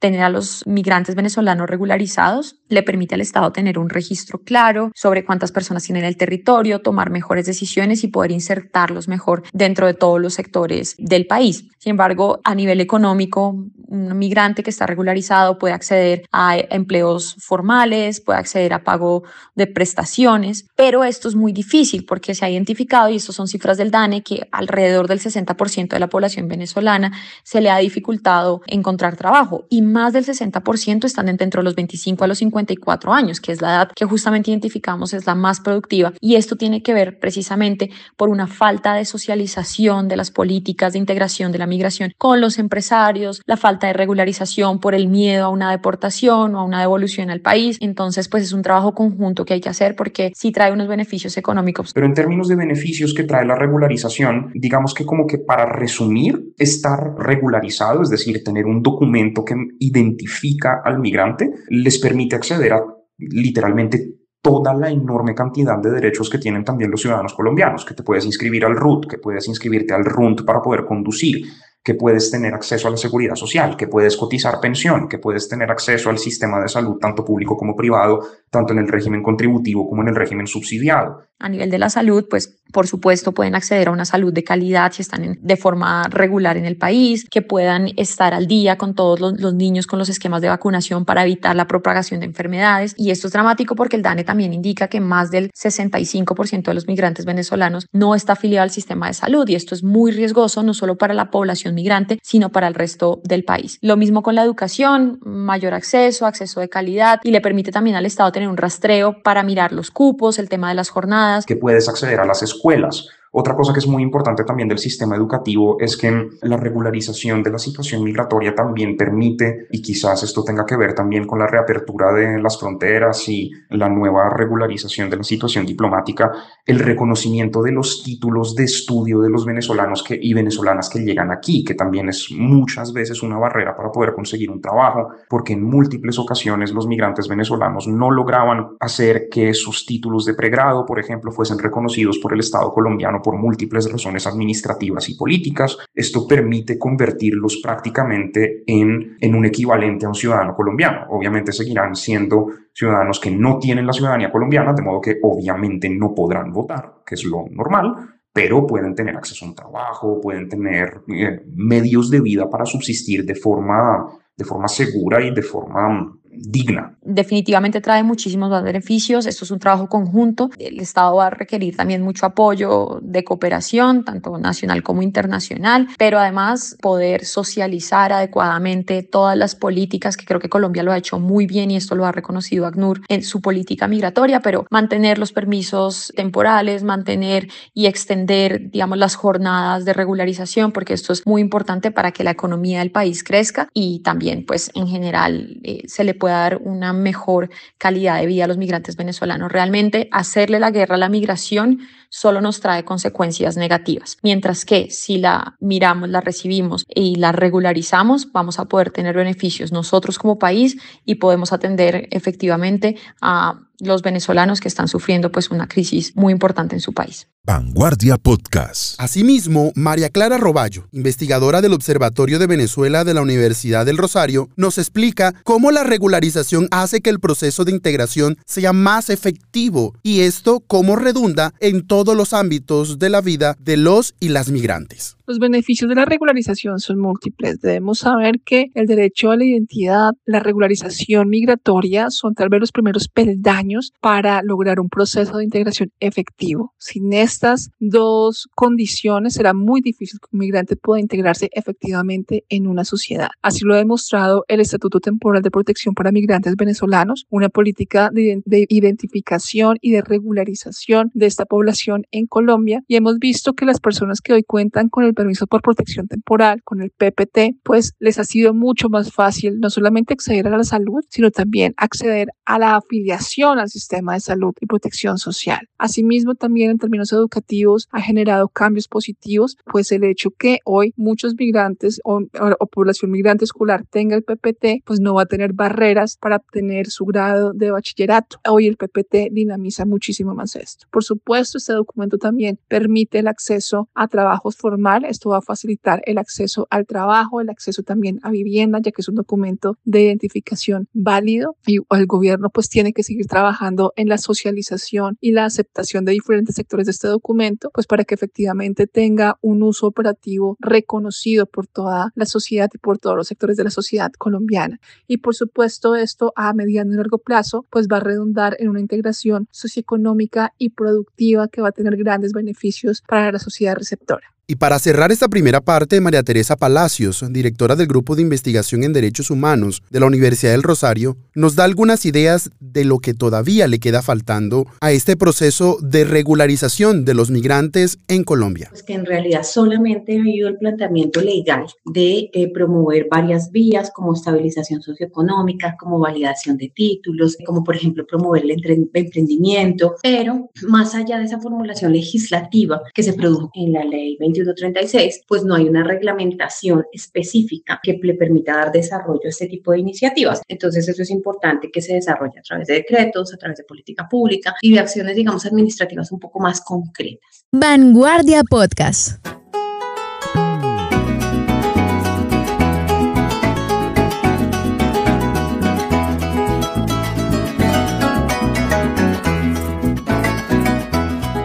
tener 0.00 0.22
a 0.22 0.30
los 0.30 0.66
migrantes 0.66 1.14
venezolanos 1.14 1.68
regularizados 1.68 2.56
le 2.68 2.82
permite 2.82 3.14
al 3.14 3.20
Estado 3.20 3.52
tener 3.52 3.78
un 3.78 3.90
registro 3.90 4.40
claro 4.40 4.90
sobre 4.94 5.24
cuántas 5.24 5.52
personas 5.52 5.84
tienen 5.84 6.04
el 6.04 6.16
territorio, 6.16 6.80
tomar 6.80 7.10
mejores 7.10 7.46
decisiones 7.46 8.02
y 8.02 8.08
poder 8.08 8.32
insertarlos 8.32 9.06
mejor 9.08 9.44
dentro 9.52 9.86
de 9.86 9.94
todos 9.94 10.20
los 10.20 10.34
sectores 10.34 10.96
del 10.98 11.26
país. 11.26 11.68
Sin 11.78 11.90
embargo, 11.90 12.40
a 12.44 12.54
nivel 12.54 12.80
económico, 12.80 13.64
un 13.90 14.16
migrante 14.16 14.62
que 14.62 14.70
está 14.70 14.86
regularizado 14.86 15.58
puede 15.58 15.74
acceder 15.74 16.22
a 16.32 16.56
empleos 16.56 17.36
formales, 17.38 18.20
puede 18.20 18.38
acceder 18.38 18.72
a 18.72 18.84
pago 18.84 19.24
de 19.54 19.66
prestaciones, 19.66 20.66
pero 20.76 21.04
esto 21.04 21.28
es 21.28 21.34
muy 21.34 21.52
difícil 21.52 22.06
porque 22.06 22.34
se 22.34 22.44
ha 22.44 22.50
identificado, 22.50 23.10
y 23.10 23.16
esto 23.16 23.32
son 23.32 23.48
cifras 23.48 23.76
del 23.76 23.90
DANE, 23.90 24.22
que 24.22 24.48
alrededor 24.52 25.08
del 25.08 25.20
60% 25.20 25.88
de 25.88 25.98
la 25.98 26.08
población 26.08 26.48
venezolana 26.48 27.12
se 27.42 27.60
le 27.60 27.70
ha 27.70 27.78
dificultado 27.78 28.62
encontrar 28.66 29.16
trabajo 29.16 29.66
y 29.68 29.82
más 29.82 30.12
del 30.12 30.24
60% 30.24 31.04
están 31.04 31.28
entre 31.28 31.62
los 31.62 31.74
25 31.74 32.24
a 32.24 32.26
los 32.26 32.38
54 32.38 33.12
años, 33.12 33.40
que 33.40 33.52
es 33.52 33.60
la 33.60 33.70
edad 33.70 33.92
que 33.94 34.04
justamente 34.04 34.50
identificamos 34.50 35.12
es 35.12 35.26
la 35.26 35.34
más 35.34 35.60
productiva. 35.60 36.12
Y 36.20 36.36
esto 36.36 36.56
tiene 36.56 36.82
que 36.82 36.94
ver 36.94 37.18
precisamente 37.18 37.90
por 38.16 38.28
una 38.28 38.46
falta 38.46 38.94
de 38.94 39.04
socialización 39.04 40.08
de 40.08 40.16
las 40.16 40.30
políticas 40.30 40.92
de 40.92 40.98
integración 40.98 41.52
de 41.52 41.58
la 41.58 41.66
migración 41.66 42.12
con 42.18 42.40
los 42.40 42.58
empresarios, 42.58 43.42
la 43.46 43.56
falta 43.56 43.79
de 43.86 43.92
regularización 43.92 44.80
por 44.80 44.94
el 44.94 45.08
miedo 45.08 45.44
a 45.44 45.48
una 45.48 45.70
deportación 45.70 46.54
o 46.54 46.60
a 46.60 46.64
una 46.64 46.80
devolución 46.80 47.30
al 47.30 47.40
país. 47.40 47.78
Entonces, 47.80 48.28
pues 48.28 48.44
es 48.44 48.52
un 48.52 48.62
trabajo 48.62 48.94
conjunto 48.94 49.44
que 49.44 49.54
hay 49.54 49.60
que 49.60 49.68
hacer 49.68 49.96
porque 49.96 50.32
sí 50.34 50.52
trae 50.52 50.72
unos 50.72 50.88
beneficios 50.88 51.36
económicos. 51.36 51.92
Pero 51.92 52.06
en 52.06 52.14
términos 52.14 52.48
de 52.48 52.56
beneficios 52.56 53.14
que 53.14 53.24
trae 53.24 53.44
la 53.44 53.56
regularización, 53.56 54.50
digamos 54.54 54.94
que 54.94 55.04
como 55.04 55.26
que 55.26 55.38
para 55.38 55.66
resumir, 55.66 56.52
estar 56.58 57.14
regularizado, 57.18 58.02
es 58.02 58.10
decir, 58.10 58.42
tener 58.44 58.66
un 58.66 58.82
documento 58.82 59.44
que 59.44 59.54
identifica 59.78 60.80
al 60.84 61.00
migrante, 61.00 61.50
les 61.68 61.98
permite 61.98 62.36
acceder 62.36 62.72
a 62.72 62.84
literalmente 63.18 64.20
toda 64.42 64.72
la 64.74 64.90
enorme 64.90 65.34
cantidad 65.34 65.78
de 65.78 65.90
derechos 65.90 66.30
que 66.30 66.38
tienen 66.38 66.64
también 66.64 66.90
los 66.90 67.02
ciudadanos 67.02 67.34
colombianos, 67.34 67.84
que 67.84 67.94
te 67.94 68.02
puedes 68.02 68.24
inscribir 68.24 68.64
al 68.64 68.74
RUT, 68.74 69.06
que 69.06 69.18
puedes 69.18 69.46
inscribirte 69.48 69.92
al 69.92 70.04
RUNT 70.04 70.44
para 70.44 70.62
poder 70.62 70.86
conducir, 70.86 71.44
que 71.82 71.94
puedes 71.94 72.30
tener 72.30 72.52
acceso 72.54 72.88
a 72.88 72.90
la 72.90 72.96
seguridad 72.96 73.34
social, 73.34 73.76
que 73.76 73.88
puedes 73.88 74.16
cotizar 74.16 74.60
pensión, 74.60 75.08
que 75.08 75.18
puedes 75.18 75.48
tener 75.48 75.70
acceso 75.70 76.10
al 76.10 76.18
sistema 76.18 76.60
de 76.60 76.68
salud 76.68 76.98
tanto 77.00 77.24
público 77.24 77.56
como 77.56 77.74
privado, 77.74 78.20
tanto 78.50 78.72
en 78.72 78.80
el 78.80 78.88
régimen 78.88 79.22
contributivo 79.22 79.88
como 79.88 80.02
en 80.02 80.08
el 80.08 80.16
régimen 80.16 80.46
subsidiado. 80.46 81.22
A 81.38 81.48
nivel 81.48 81.70
de 81.70 81.78
la 81.78 81.88
salud, 81.88 82.26
pues 82.28 82.60
por 82.70 82.86
supuesto 82.86 83.32
pueden 83.32 83.54
acceder 83.54 83.88
a 83.88 83.92
una 83.92 84.04
salud 84.04 84.30
de 84.30 84.44
calidad 84.44 84.92
si 84.92 85.00
están 85.00 85.38
de 85.40 85.56
forma 85.56 86.04
regular 86.10 86.58
en 86.58 86.66
el 86.66 86.76
país, 86.76 87.26
que 87.30 87.40
puedan 87.40 87.88
estar 87.96 88.34
al 88.34 88.46
día 88.46 88.76
con 88.76 88.94
todos 88.94 89.18
los, 89.20 89.54
niños 89.54 89.86
con 89.86 89.98
los 89.98 90.10
esquemas 90.10 90.42
de 90.42 90.48
vacunación 90.48 91.06
para 91.06 91.22
evitar 91.22 91.56
la 91.56 91.66
propagación 91.66 92.20
de 92.20 92.26
enfermedades. 92.26 92.94
Y 92.98 93.10
esto 93.10 93.26
es 93.26 93.32
dramático 93.32 93.74
porque 93.74 93.96
el 93.96 94.02
DANE 94.02 94.24
también 94.24 94.52
indica 94.52 94.88
que 94.88 95.00
más 95.00 95.30
del 95.30 95.50
65% 95.52 96.64
de 96.64 96.74
los 96.74 96.86
migrantes 96.86 97.24
venezolanos 97.24 97.86
no 97.90 98.14
está 98.14 98.34
afiliado 98.34 98.64
al 98.64 98.70
sistema 98.70 99.06
de 99.06 99.14
salud 99.14 99.48
y 99.48 99.54
esto 99.54 99.74
es 99.74 99.82
muy 99.82 100.12
riesgoso 100.12 100.62
no 100.62 100.74
solo 100.74 100.98
para 100.98 101.14
la 101.14 101.30
población 101.30 101.69
migrante, 101.72 102.18
sino 102.22 102.50
para 102.50 102.68
el 102.68 102.74
resto 102.74 103.20
del 103.24 103.44
país. 103.44 103.78
Lo 103.82 103.96
mismo 103.96 104.22
con 104.22 104.34
la 104.34 104.42
educación, 104.42 105.18
mayor 105.22 105.74
acceso, 105.74 106.26
acceso 106.26 106.60
de 106.60 106.68
calidad 106.68 107.20
y 107.24 107.30
le 107.30 107.40
permite 107.40 107.72
también 107.72 107.96
al 107.96 108.06
Estado 108.06 108.32
tener 108.32 108.48
un 108.48 108.56
rastreo 108.56 109.22
para 109.22 109.42
mirar 109.42 109.72
los 109.72 109.90
cupos, 109.90 110.38
el 110.38 110.48
tema 110.48 110.68
de 110.68 110.74
las 110.74 110.90
jornadas. 110.90 111.46
Que 111.46 111.56
puedes 111.56 111.88
acceder 111.88 112.20
a 112.20 112.24
las 112.24 112.42
escuelas 112.42 113.08
otra 113.32 113.54
cosa 113.54 113.72
que 113.72 113.78
es 113.78 113.86
muy 113.86 114.02
importante 114.02 114.42
también 114.42 114.68
del 114.68 114.78
sistema 114.78 115.14
educativo 115.14 115.76
es 115.78 115.96
que 115.96 116.30
la 116.42 116.56
regularización 116.56 117.44
de 117.44 117.52
la 117.52 117.58
situación 117.58 118.02
migratoria 118.02 118.56
también 118.56 118.96
permite, 118.96 119.68
y 119.70 119.80
quizás 119.80 120.24
esto 120.24 120.42
tenga 120.42 120.66
que 120.66 120.76
ver 120.76 120.94
también 120.94 121.26
con 121.26 121.38
la 121.38 121.46
reapertura 121.46 122.12
de 122.12 122.42
las 122.42 122.58
fronteras 122.58 123.28
y 123.28 123.52
la 123.68 123.88
nueva 123.88 124.30
regularización 124.30 125.08
de 125.08 125.18
la 125.18 125.22
situación 125.22 125.64
diplomática, 125.64 126.32
el 126.66 126.80
reconocimiento 126.80 127.62
de 127.62 127.70
los 127.70 128.02
títulos 128.02 128.56
de 128.56 128.64
estudio 128.64 129.20
de 129.20 129.30
los 129.30 129.46
venezolanos 129.46 130.02
que, 130.02 130.18
y 130.20 130.34
venezolanas 130.34 130.88
que 130.88 130.98
llegan 130.98 131.30
aquí, 131.30 131.62
que 131.62 131.74
también 131.74 132.08
es 132.08 132.30
muchas 132.36 132.92
veces 132.92 133.22
una 133.22 133.38
barrera 133.38 133.76
para 133.76 133.92
poder 133.92 134.12
conseguir 134.12 134.50
un 134.50 134.60
trabajo, 134.60 135.08
porque 135.28 135.52
en 135.52 135.62
múltiples 135.62 136.18
ocasiones 136.18 136.72
los 136.72 136.88
migrantes 136.88 137.28
venezolanos 137.28 137.86
no 137.86 138.10
lograban 138.10 138.70
hacer 138.80 139.28
que 139.30 139.54
sus 139.54 139.86
títulos 139.86 140.24
de 140.24 140.34
pregrado, 140.34 140.84
por 140.84 140.98
ejemplo, 140.98 141.30
fuesen 141.30 141.60
reconocidos 141.60 142.18
por 142.18 142.32
el 142.32 142.40
Estado 142.40 142.72
colombiano 142.72 143.19
por 143.22 143.36
múltiples 143.36 143.90
razones 143.90 144.26
administrativas 144.26 145.08
y 145.08 145.16
políticas. 145.16 145.78
Esto 145.94 146.26
permite 146.26 146.78
convertirlos 146.78 147.60
prácticamente 147.62 148.62
en, 148.66 149.16
en 149.20 149.34
un 149.34 149.46
equivalente 149.46 150.06
a 150.06 150.08
un 150.08 150.14
ciudadano 150.14 150.54
colombiano. 150.54 151.06
Obviamente 151.10 151.52
seguirán 151.52 151.94
siendo 151.94 152.46
ciudadanos 152.72 153.20
que 153.20 153.30
no 153.30 153.58
tienen 153.58 153.86
la 153.86 153.92
ciudadanía 153.92 154.30
colombiana, 154.30 154.72
de 154.72 154.82
modo 154.82 155.00
que 155.00 155.16
obviamente 155.22 155.88
no 155.90 156.14
podrán 156.14 156.52
votar, 156.52 157.02
que 157.04 157.14
es 157.14 157.24
lo 157.24 157.44
normal, 157.50 157.94
pero 158.32 158.66
pueden 158.66 158.94
tener 158.94 159.16
acceso 159.16 159.44
a 159.44 159.48
un 159.48 159.54
trabajo, 159.54 160.20
pueden 160.20 160.48
tener 160.48 161.02
eh, 161.08 161.42
medios 161.54 162.10
de 162.10 162.20
vida 162.20 162.48
para 162.48 162.64
subsistir 162.64 163.24
de 163.24 163.34
forma, 163.34 164.06
de 164.36 164.44
forma 164.44 164.68
segura 164.68 165.22
y 165.22 165.34
de 165.34 165.42
forma 165.42 166.19
digna. 166.40 166.94
Definitivamente 167.02 167.80
trae 167.80 168.02
muchísimos 168.02 168.50
más 168.50 168.62
beneficios. 168.62 169.26
Esto 169.26 169.44
es 169.44 169.50
un 169.50 169.58
trabajo 169.58 169.88
conjunto. 169.88 170.50
El 170.58 170.80
Estado 170.80 171.16
va 171.16 171.26
a 171.26 171.30
requerir 171.30 171.76
también 171.76 172.02
mucho 172.02 172.26
apoyo 172.26 172.98
de 173.02 173.24
cooperación, 173.24 174.04
tanto 174.04 174.38
nacional 174.38 174.82
como 174.82 175.02
internacional, 175.02 175.88
pero 175.98 176.18
además 176.18 176.76
poder 176.80 177.24
socializar 177.24 178.12
adecuadamente 178.12 179.02
todas 179.02 179.36
las 179.36 179.54
políticas, 179.54 180.16
que 180.16 180.24
creo 180.24 180.40
que 180.40 180.48
Colombia 180.48 180.82
lo 180.82 180.92
ha 180.92 180.98
hecho 180.98 181.18
muy 181.18 181.46
bien 181.46 181.70
y 181.70 181.76
esto 181.76 181.94
lo 181.94 182.06
ha 182.06 182.12
reconocido 182.12 182.66
ACNUR 182.66 183.02
en 183.08 183.22
su 183.22 183.40
política 183.40 183.86
migratoria, 183.86 184.40
pero 184.40 184.66
mantener 184.70 185.18
los 185.18 185.32
permisos 185.32 186.12
temporales, 186.16 186.82
mantener 186.82 187.48
y 187.74 187.86
extender, 187.86 188.70
digamos, 188.70 188.98
las 188.98 189.14
jornadas 189.14 189.84
de 189.84 189.92
regularización, 189.92 190.72
porque 190.72 190.94
esto 190.94 191.12
es 191.12 191.26
muy 191.26 191.40
importante 191.40 191.90
para 191.90 192.12
que 192.12 192.24
la 192.24 192.30
economía 192.30 192.80
del 192.80 192.90
país 192.90 193.24
crezca 193.24 193.68
y 193.74 194.00
también, 194.00 194.44
pues, 194.46 194.70
en 194.74 194.86
general 194.86 195.60
eh, 195.62 195.82
se 195.86 196.04
le 196.04 196.14
pueda 196.14 196.29
dar 196.30 196.60
una 196.62 196.92
mejor 196.92 197.50
calidad 197.78 198.20
de 198.20 198.26
vida 198.26 198.44
a 198.44 198.48
los 198.48 198.58
migrantes 198.58 198.96
venezolanos. 198.96 199.50
Realmente 199.52 200.08
hacerle 200.12 200.60
la 200.60 200.70
guerra 200.70 200.96
a 200.96 200.98
la 200.98 201.08
migración 201.08 201.80
solo 202.08 202.40
nos 202.40 202.60
trae 202.60 202.84
consecuencias 202.84 203.56
negativas, 203.56 204.18
mientras 204.22 204.64
que 204.64 204.90
si 204.90 205.18
la 205.18 205.56
miramos, 205.60 206.08
la 206.08 206.20
recibimos 206.20 206.84
y 206.92 207.16
la 207.16 207.32
regularizamos, 207.32 208.32
vamos 208.32 208.58
a 208.58 208.64
poder 208.64 208.90
tener 208.90 209.14
beneficios 209.14 209.70
nosotros 209.70 210.18
como 210.18 210.38
país 210.38 210.76
y 211.04 211.16
podemos 211.16 211.52
atender 211.52 212.08
efectivamente 212.10 212.96
a 213.20 213.60
los 213.80 214.02
venezolanos 214.02 214.60
que 214.60 214.68
están 214.68 214.88
sufriendo 214.88 215.32
pues 215.32 215.50
una 215.50 215.68
crisis 215.68 216.14
muy 216.16 216.32
importante 216.32 216.74
en 216.74 216.80
su 216.80 216.92
país. 216.92 217.26
Vanguardia 217.42 218.18
Podcast. 218.18 219.00
Asimismo, 219.00 219.72
María 219.74 220.10
Clara 220.10 220.36
Roballo, 220.36 220.86
investigadora 220.92 221.62
del 221.62 221.72
Observatorio 221.72 222.38
de 222.38 222.46
Venezuela 222.46 223.02
de 223.02 223.14
la 223.14 223.22
Universidad 223.22 223.86
del 223.86 223.96
Rosario, 223.96 224.50
nos 224.56 224.76
explica 224.76 225.34
cómo 225.42 225.70
la 225.70 225.82
regularización 225.82 226.68
hace 226.70 227.00
que 227.00 227.08
el 227.08 227.18
proceso 227.18 227.64
de 227.64 227.72
integración 227.72 228.36
sea 228.44 228.74
más 228.74 229.08
efectivo 229.08 229.94
y 230.02 230.20
esto 230.20 230.62
cómo 230.66 230.96
redunda 230.96 231.54
en 231.60 231.86
todos 231.86 232.14
los 232.14 232.34
ámbitos 232.34 232.98
de 232.98 233.08
la 233.08 233.22
vida 233.22 233.56
de 233.58 233.78
los 233.78 234.14
y 234.20 234.28
las 234.28 234.50
migrantes. 234.50 235.16
Los 235.30 235.38
beneficios 235.38 235.88
de 235.88 235.94
la 235.94 236.06
regularización 236.06 236.80
son 236.80 236.98
múltiples. 236.98 237.60
Debemos 237.60 238.00
saber 238.00 238.40
que 238.44 238.72
el 238.74 238.86
derecho 238.86 239.30
a 239.30 239.36
la 239.36 239.44
identidad, 239.44 240.10
la 240.24 240.40
regularización 240.40 241.28
migratoria 241.28 242.10
son 242.10 242.34
tal 242.34 242.48
vez 242.48 242.58
los 242.58 242.72
primeros 242.72 243.06
peldaños 243.06 243.92
para 244.00 244.42
lograr 244.42 244.80
un 244.80 244.88
proceso 244.88 245.36
de 245.36 245.44
integración 245.44 245.92
efectivo. 246.00 246.74
Sin 246.78 247.12
estas 247.12 247.70
dos 247.78 248.48
condiciones 248.56 249.34
será 249.34 249.54
muy 249.54 249.80
difícil 249.82 250.18
que 250.18 250.26
un 250.32 250.40
migrante 250.40 250.74
pueda 250.74 251.00
integrarse 251.00 251.48
efectivamente 251.52 252.44
en 252.48 252.66
una 252.66 252.84
sociedad. 252.84 253.28
Así 253.40 253.64
lo 253.64 253.74
ha 253.74 253.78
demostrado 253.78 254.44
el 254.48 254.58
Estatuto 254.58 254.98
Temporal 254.98 255.42
de 255.42 255.52
Protección 255.52 255.94
para 255.94 256.10
Migrantes 256.10 256.56
Venezolanos, 256.56 257.28
una 257.30 257.50
política 257.50 258.10
de, 258.12 258.42
de 258.44 258.66
identificación 258.68 259.76
y 259.80 259.92
de 259.92 260.02
regularización 260.02 261.12
de 261.14 261.26
esta 261.26 261.44
población 261.44 262.02
en 262.10 262.26
Colombia. 262.26 262.82
Y 262.88 262.96
hemos 262.96 263.20
visto 263.20 263.52
que 263.52 263.64
las 263.64 263.78
personas 263.78 264.20
que 264.20 264.32
hoy 264.32 264.42
cuentan 264.42 264.88
con 264.88 265.04
el 265.04 265.14
permiso 265.20 265.46
por 265.46 265.60
protección 265.60 266.08
temporal, 266.08 266.62
con 266.64 266.80
el 266.80 266.90
PPT, 266.90 267.60
pues 267.62 267.92
les 267.98 268.18
ha 268.18 268.24
sido 268.24 268.54
mucho 268.54 268.88
más 268.88 269.12
fácil 269.12 269.60
no 269.60 269.68
solamente 269.68 270.14
acceder 270.14 270.46
a 270.46 270.56
la 270.56 270.64
salud, 270.64 271.04
sino 271.10 271.30
también 271.30 271.74
acceder 271.76 272.28
a 272.46 272.58
la 272.58 272.76
afiliación 272.76 273.58
al 273.58 273.68
sistema 273.68 274.14
de 274.14 274.20
salud 274.20 274.54
y 274.60 274.66
protección 274.66 275.18
social. 275.18 275.60
Asimismo, 275.76 276.34
también 276.34 276.70
en 276.70 276.78
términos 276.78 277.12
educativos 277.12 277.86
ha 277.90 278.00
generado 278.00 278.48
cambios 278.48 278.88
positivos, 278.88 279.58
pues 279.66 279.92
el 279.92 280.04
hecho 280.04 280.30
que 280.30 280.60
hoy 280.64 280.94
muchos 280.96 281.34
migrantes 281.38 282.00
o, 282.04 282.20
o 282.58 282.66
población 282.66 283.10
migrante 283.10 283.44
escolar 283.44 283.84
tenga 283.90 284.16
el 284.16 284.22
PPT, 284.22 284.84
pues 284.86 285.00
no 285.00 285.14
va 285.14 285.22
a 285.22 285.26
tener 285.26 285.52
barreras 285.52 286.16
para 286.16 286.36
obtener 286.36 286.86
su 286.86 287.04
grado 287.04 287.52
de 287.52 287.70
bachillerato. 287.70 288.38
Hoy 288.48 288.68
el 288.68 288.78
PPT 288.78 289.28
dinamiza 289.32 289.84
muchísimo 289.84 290.34
más 290.34 290.56
esto. 290.56 290.86
Por 290.90 291.04
supuesto, 291.04 291.58
este 291.58 291.74
documento 291.74 292.16
también 292.16 292.58
permite 292.68 293.18
el 293.18 293.28
acceso 293.28 293.88
a 293.94 294.08
trabajos 294.08 294.56
formales 294.56 295.09
esto 295.10 295.30
va 295.30 295.38
a 295.38 295.42
facilitar 295.42 296.02
el 296.06 296.18
acceso 296.18 296.66
al 296.70 296.86
trabajo, 296.86 297.40
el 297.40 297.50
acceso 297.50 297.82
también 297.82 298.18
a 298.22 298.30
vivienda, 298.30 298.78
ya 298.80 298.92
que 298.92 299.02
es 299.02 299.08
un 299.08 299.16
documento 299.16 299.76
de 299.84 300.02
identificación 300.02 300.88
válido 300.92 301.56
y 301.66 301.78
el 301.90 302.06
gobierno 302.06 302.50
pues 302.50 302.68
tiene 302.68 302.92
que 302.92 303.02
seguir 303.02 303.26
trabajando 303.26 303.92
en 303.96 304.08
la 304.08 304.18
socialización 304.18 305.18
y 305.20 305.32
la 305.32 305.44
aceptación 305.44 306.04
de 306.04 306.12
diferentes 306.12 306.54
sectores 306.54 306.86
de 306.86 306.92
este 306.92 307.08
documento, 307.08 307.70
pues 307.74 307.86
para 307.86 308.04
que 308.04 308.14
efectivamente 308.14 308.86
tenga 308.86 309.36
un 309.40 309.62
uso 309.62 309.86
operativo 309.86 310.56
reconocido 310.60 311.46
por 311.46 311.66
toda 311.66 312.12
la 312.14 312.26
sociedad 312.26 312.70
y 312.72 312.78
por 312.78 312.98
todos 312.98 313.16
los 313.16 313.28
sectores 313.28 313.56
de 313.56 313.64
la 313.64 313.70
sociedad 313.70 314.10
colombiana. 314.12 314.80
Y 315.06 315.18
por 315.18 315.34
supuesto 315.34 315.96
esto 315.96 316.32
a 316.36 316.52
mediano 316.52 316.92
y 316.92 316.96
largo 316.96 317.18
plazo 317.18 317.66
pues 317.70 317.88
va 317.88 317.98
a 317.98 318.00
redundar 318.00 318.56
en 318.58 318.68
una 318.68 318.80
integración 318.80 319.48
socioeconómica 319.50 320.54
y 320.58 320.70
productiva 320.70 321.48
que 321.48 321.62
va 321.62 321.68
a 321.68 321.72
tener 321.72 321.96
grandes 321.96 322.32
beneficios 322.32 323.02
para 323.06 323.32
la 323.32 323.38
sociedad 323.38 323.76
receptora. 323.76 324.34
Y 324.50 324.56
para 324.56 324.80
cerrar 324.80 325.12
esta 325.12 325.28
primera 325.28 325.60
parte, 325.60 326.00
María 326.00 326.24
Teresa 326.24 326.56
Palacios, 326.56 327.24
directora 327.30 327.76
del 327.76 327.86
Grupo 327.86 328.16
de 328.16 328.22
Investigación 328.22 328.82
en 328.82 328.92
Derechos 328.92 329.30
Humanos 329.30 329.80
de 329.90 330.00
la 330.00 330.06
Universidad 330.06 330.50
del 330.50 330.64
Rosario, 330.64 331.16
nos 331.36 331.54
da 331.54 331.62
algunas 331.62 332.04
ideas 332.04 332.50
de 332.58 332.84
lo 332.84 332.98
que 332.98 333.14
todavía 333.14 333.68
le 333.68 333.78
queda 333.78 334.02
faltando 334.02 334.66
a 334.80 334.90
este 334.90 335.16
proceso 335.16 335.78
de 335.80 336.02
regularización 336.02 337.04
de 337.04 337.14
los 337.14 337.30
migrantes 337.30 338.00
en 338.08 338.24
Colombia. 338.24 338.66
Pues 338.70 338.82
que 338.82 338.94
en 338.94 339.06
realidad 339.06 339.44
solamente 339.44 340.16
ha 340.16 340.20
habido 340.20 340.48
el 340.48 340.58
planteamiento 340.58 341.20
legal 341.20 341.66
de 341.84 342.28
eh, 342.32 342.52
promover 342.52 343.06
varias 343.08 343.52
vías 343.52 343.92
como 343.94 344.14
estabilización 344.14 344.82
socioeconómica, 344.82 345.76
como 345.78 346.00
validación 346.00 346.56
de 346.56 346.72
títulos, 346.74 347.38
como 347.46 347.62
por 347.62 347.76
ejemplo 347.76 348.04
promover 348.04 348.42
el 348.42 348.50
emprendimiento, 348.50 349.94
pero 350.02 350.50
más 350.66 350.96
allá 350.96 351.18
de 351.18 351.26
esa 351.26 351.38
formulación 351.38 351.92
legislativa 351.92 352.82
que 352.92 353.04
se 353.04 353.12
produjo 353.12 353.48
en 353.54 353.74
la 353.74 353.84
ley 353.84 354.16
21 354.18 354.39
2136, 354.44 355.24
pues 355.26 355.44
no 355.44 355.54
hay 355.54 355.68
una 355.68 355.84
reglamentación 355.84 356.84
específica 356.92 357.80
que 357.82 357.98
le 358.02 358.14
permita 358.14 358.56
dar 358.56 358.72
desarrollo 358.72 359.20
a 359.24 359.28
este 359.28 359.46
tipo 359.46 359.72
de 359.72 359.78
iniciativas. 359.78 360.42
Entonces 360.48 360.88
eso 360.88 361.02
es 361.02 361.10
importante 361.10 361.70
que 361.70 361.80
se 361.80 361.94
desarrolle 361.94 362.38
a 362.38 362.42
través 362.42 362.68
de 362.68 362.74
decretos, 362.74 363.32
a 363.32 363.36
través 363.36 363.58
de 363.58 363.64
política 363.64 364.08
pública 364.08 364.54
y 364.60 364.72
de 364.72 364.80
acciones, 364.80 365.16
digamos, 365.16 365.46
administrativas 365.46 366.12
un 366.12 366.20
poco 366.20 366.40
más 366.40 366.60
concretas. 366.60 367.44
Vanguardia 367.52 368.42
Podcast. 368.48 369.24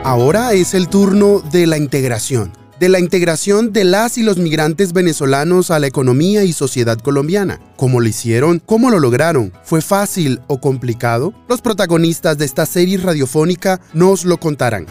Ahora 0.04 0.54
es 0.54 0.76
el 0.76 0.88
turno 0.88 1.40
de 1.40 1.66
la 1.66 1.78
integración 1.78 2.65
de 2.80 2.90
la 2.90 3.00
integración 3.00 3.72
de 3.74 3.84
las 3.84 4.18
y 4.18 4.24
los 4.24 4.38
migrantes 4.38 4.94
venezolanos 4.94 5.72
a 5.72 5.80
la 5.80 5.88
economía 5.88 6.44
y 6.44 6.54
sociedad 6.54 6.98
colombiana. 6.98 7.60
¿Cómo 7.76 8.02
lo 8.02 8.08
hicieron? 8.08 8.62
¿Cómo 8.66 8.90
lo 8.90 9.00
lograron? 9.00 9.54
¿Fue 9.64 9.82
fácil 9.82 10.42
o 10.48 10.60
complicado? 10.60 11.34
Los 11.48 11.62
protagonistas 11.62 12.38
de 12.38 12.46
esta 12.46 12.66
serie 12.66 12.98
radiofónica 12.98 13.80
nos 13.94 14.26
lo 14.26 14.38
contarán. 14.38 14.88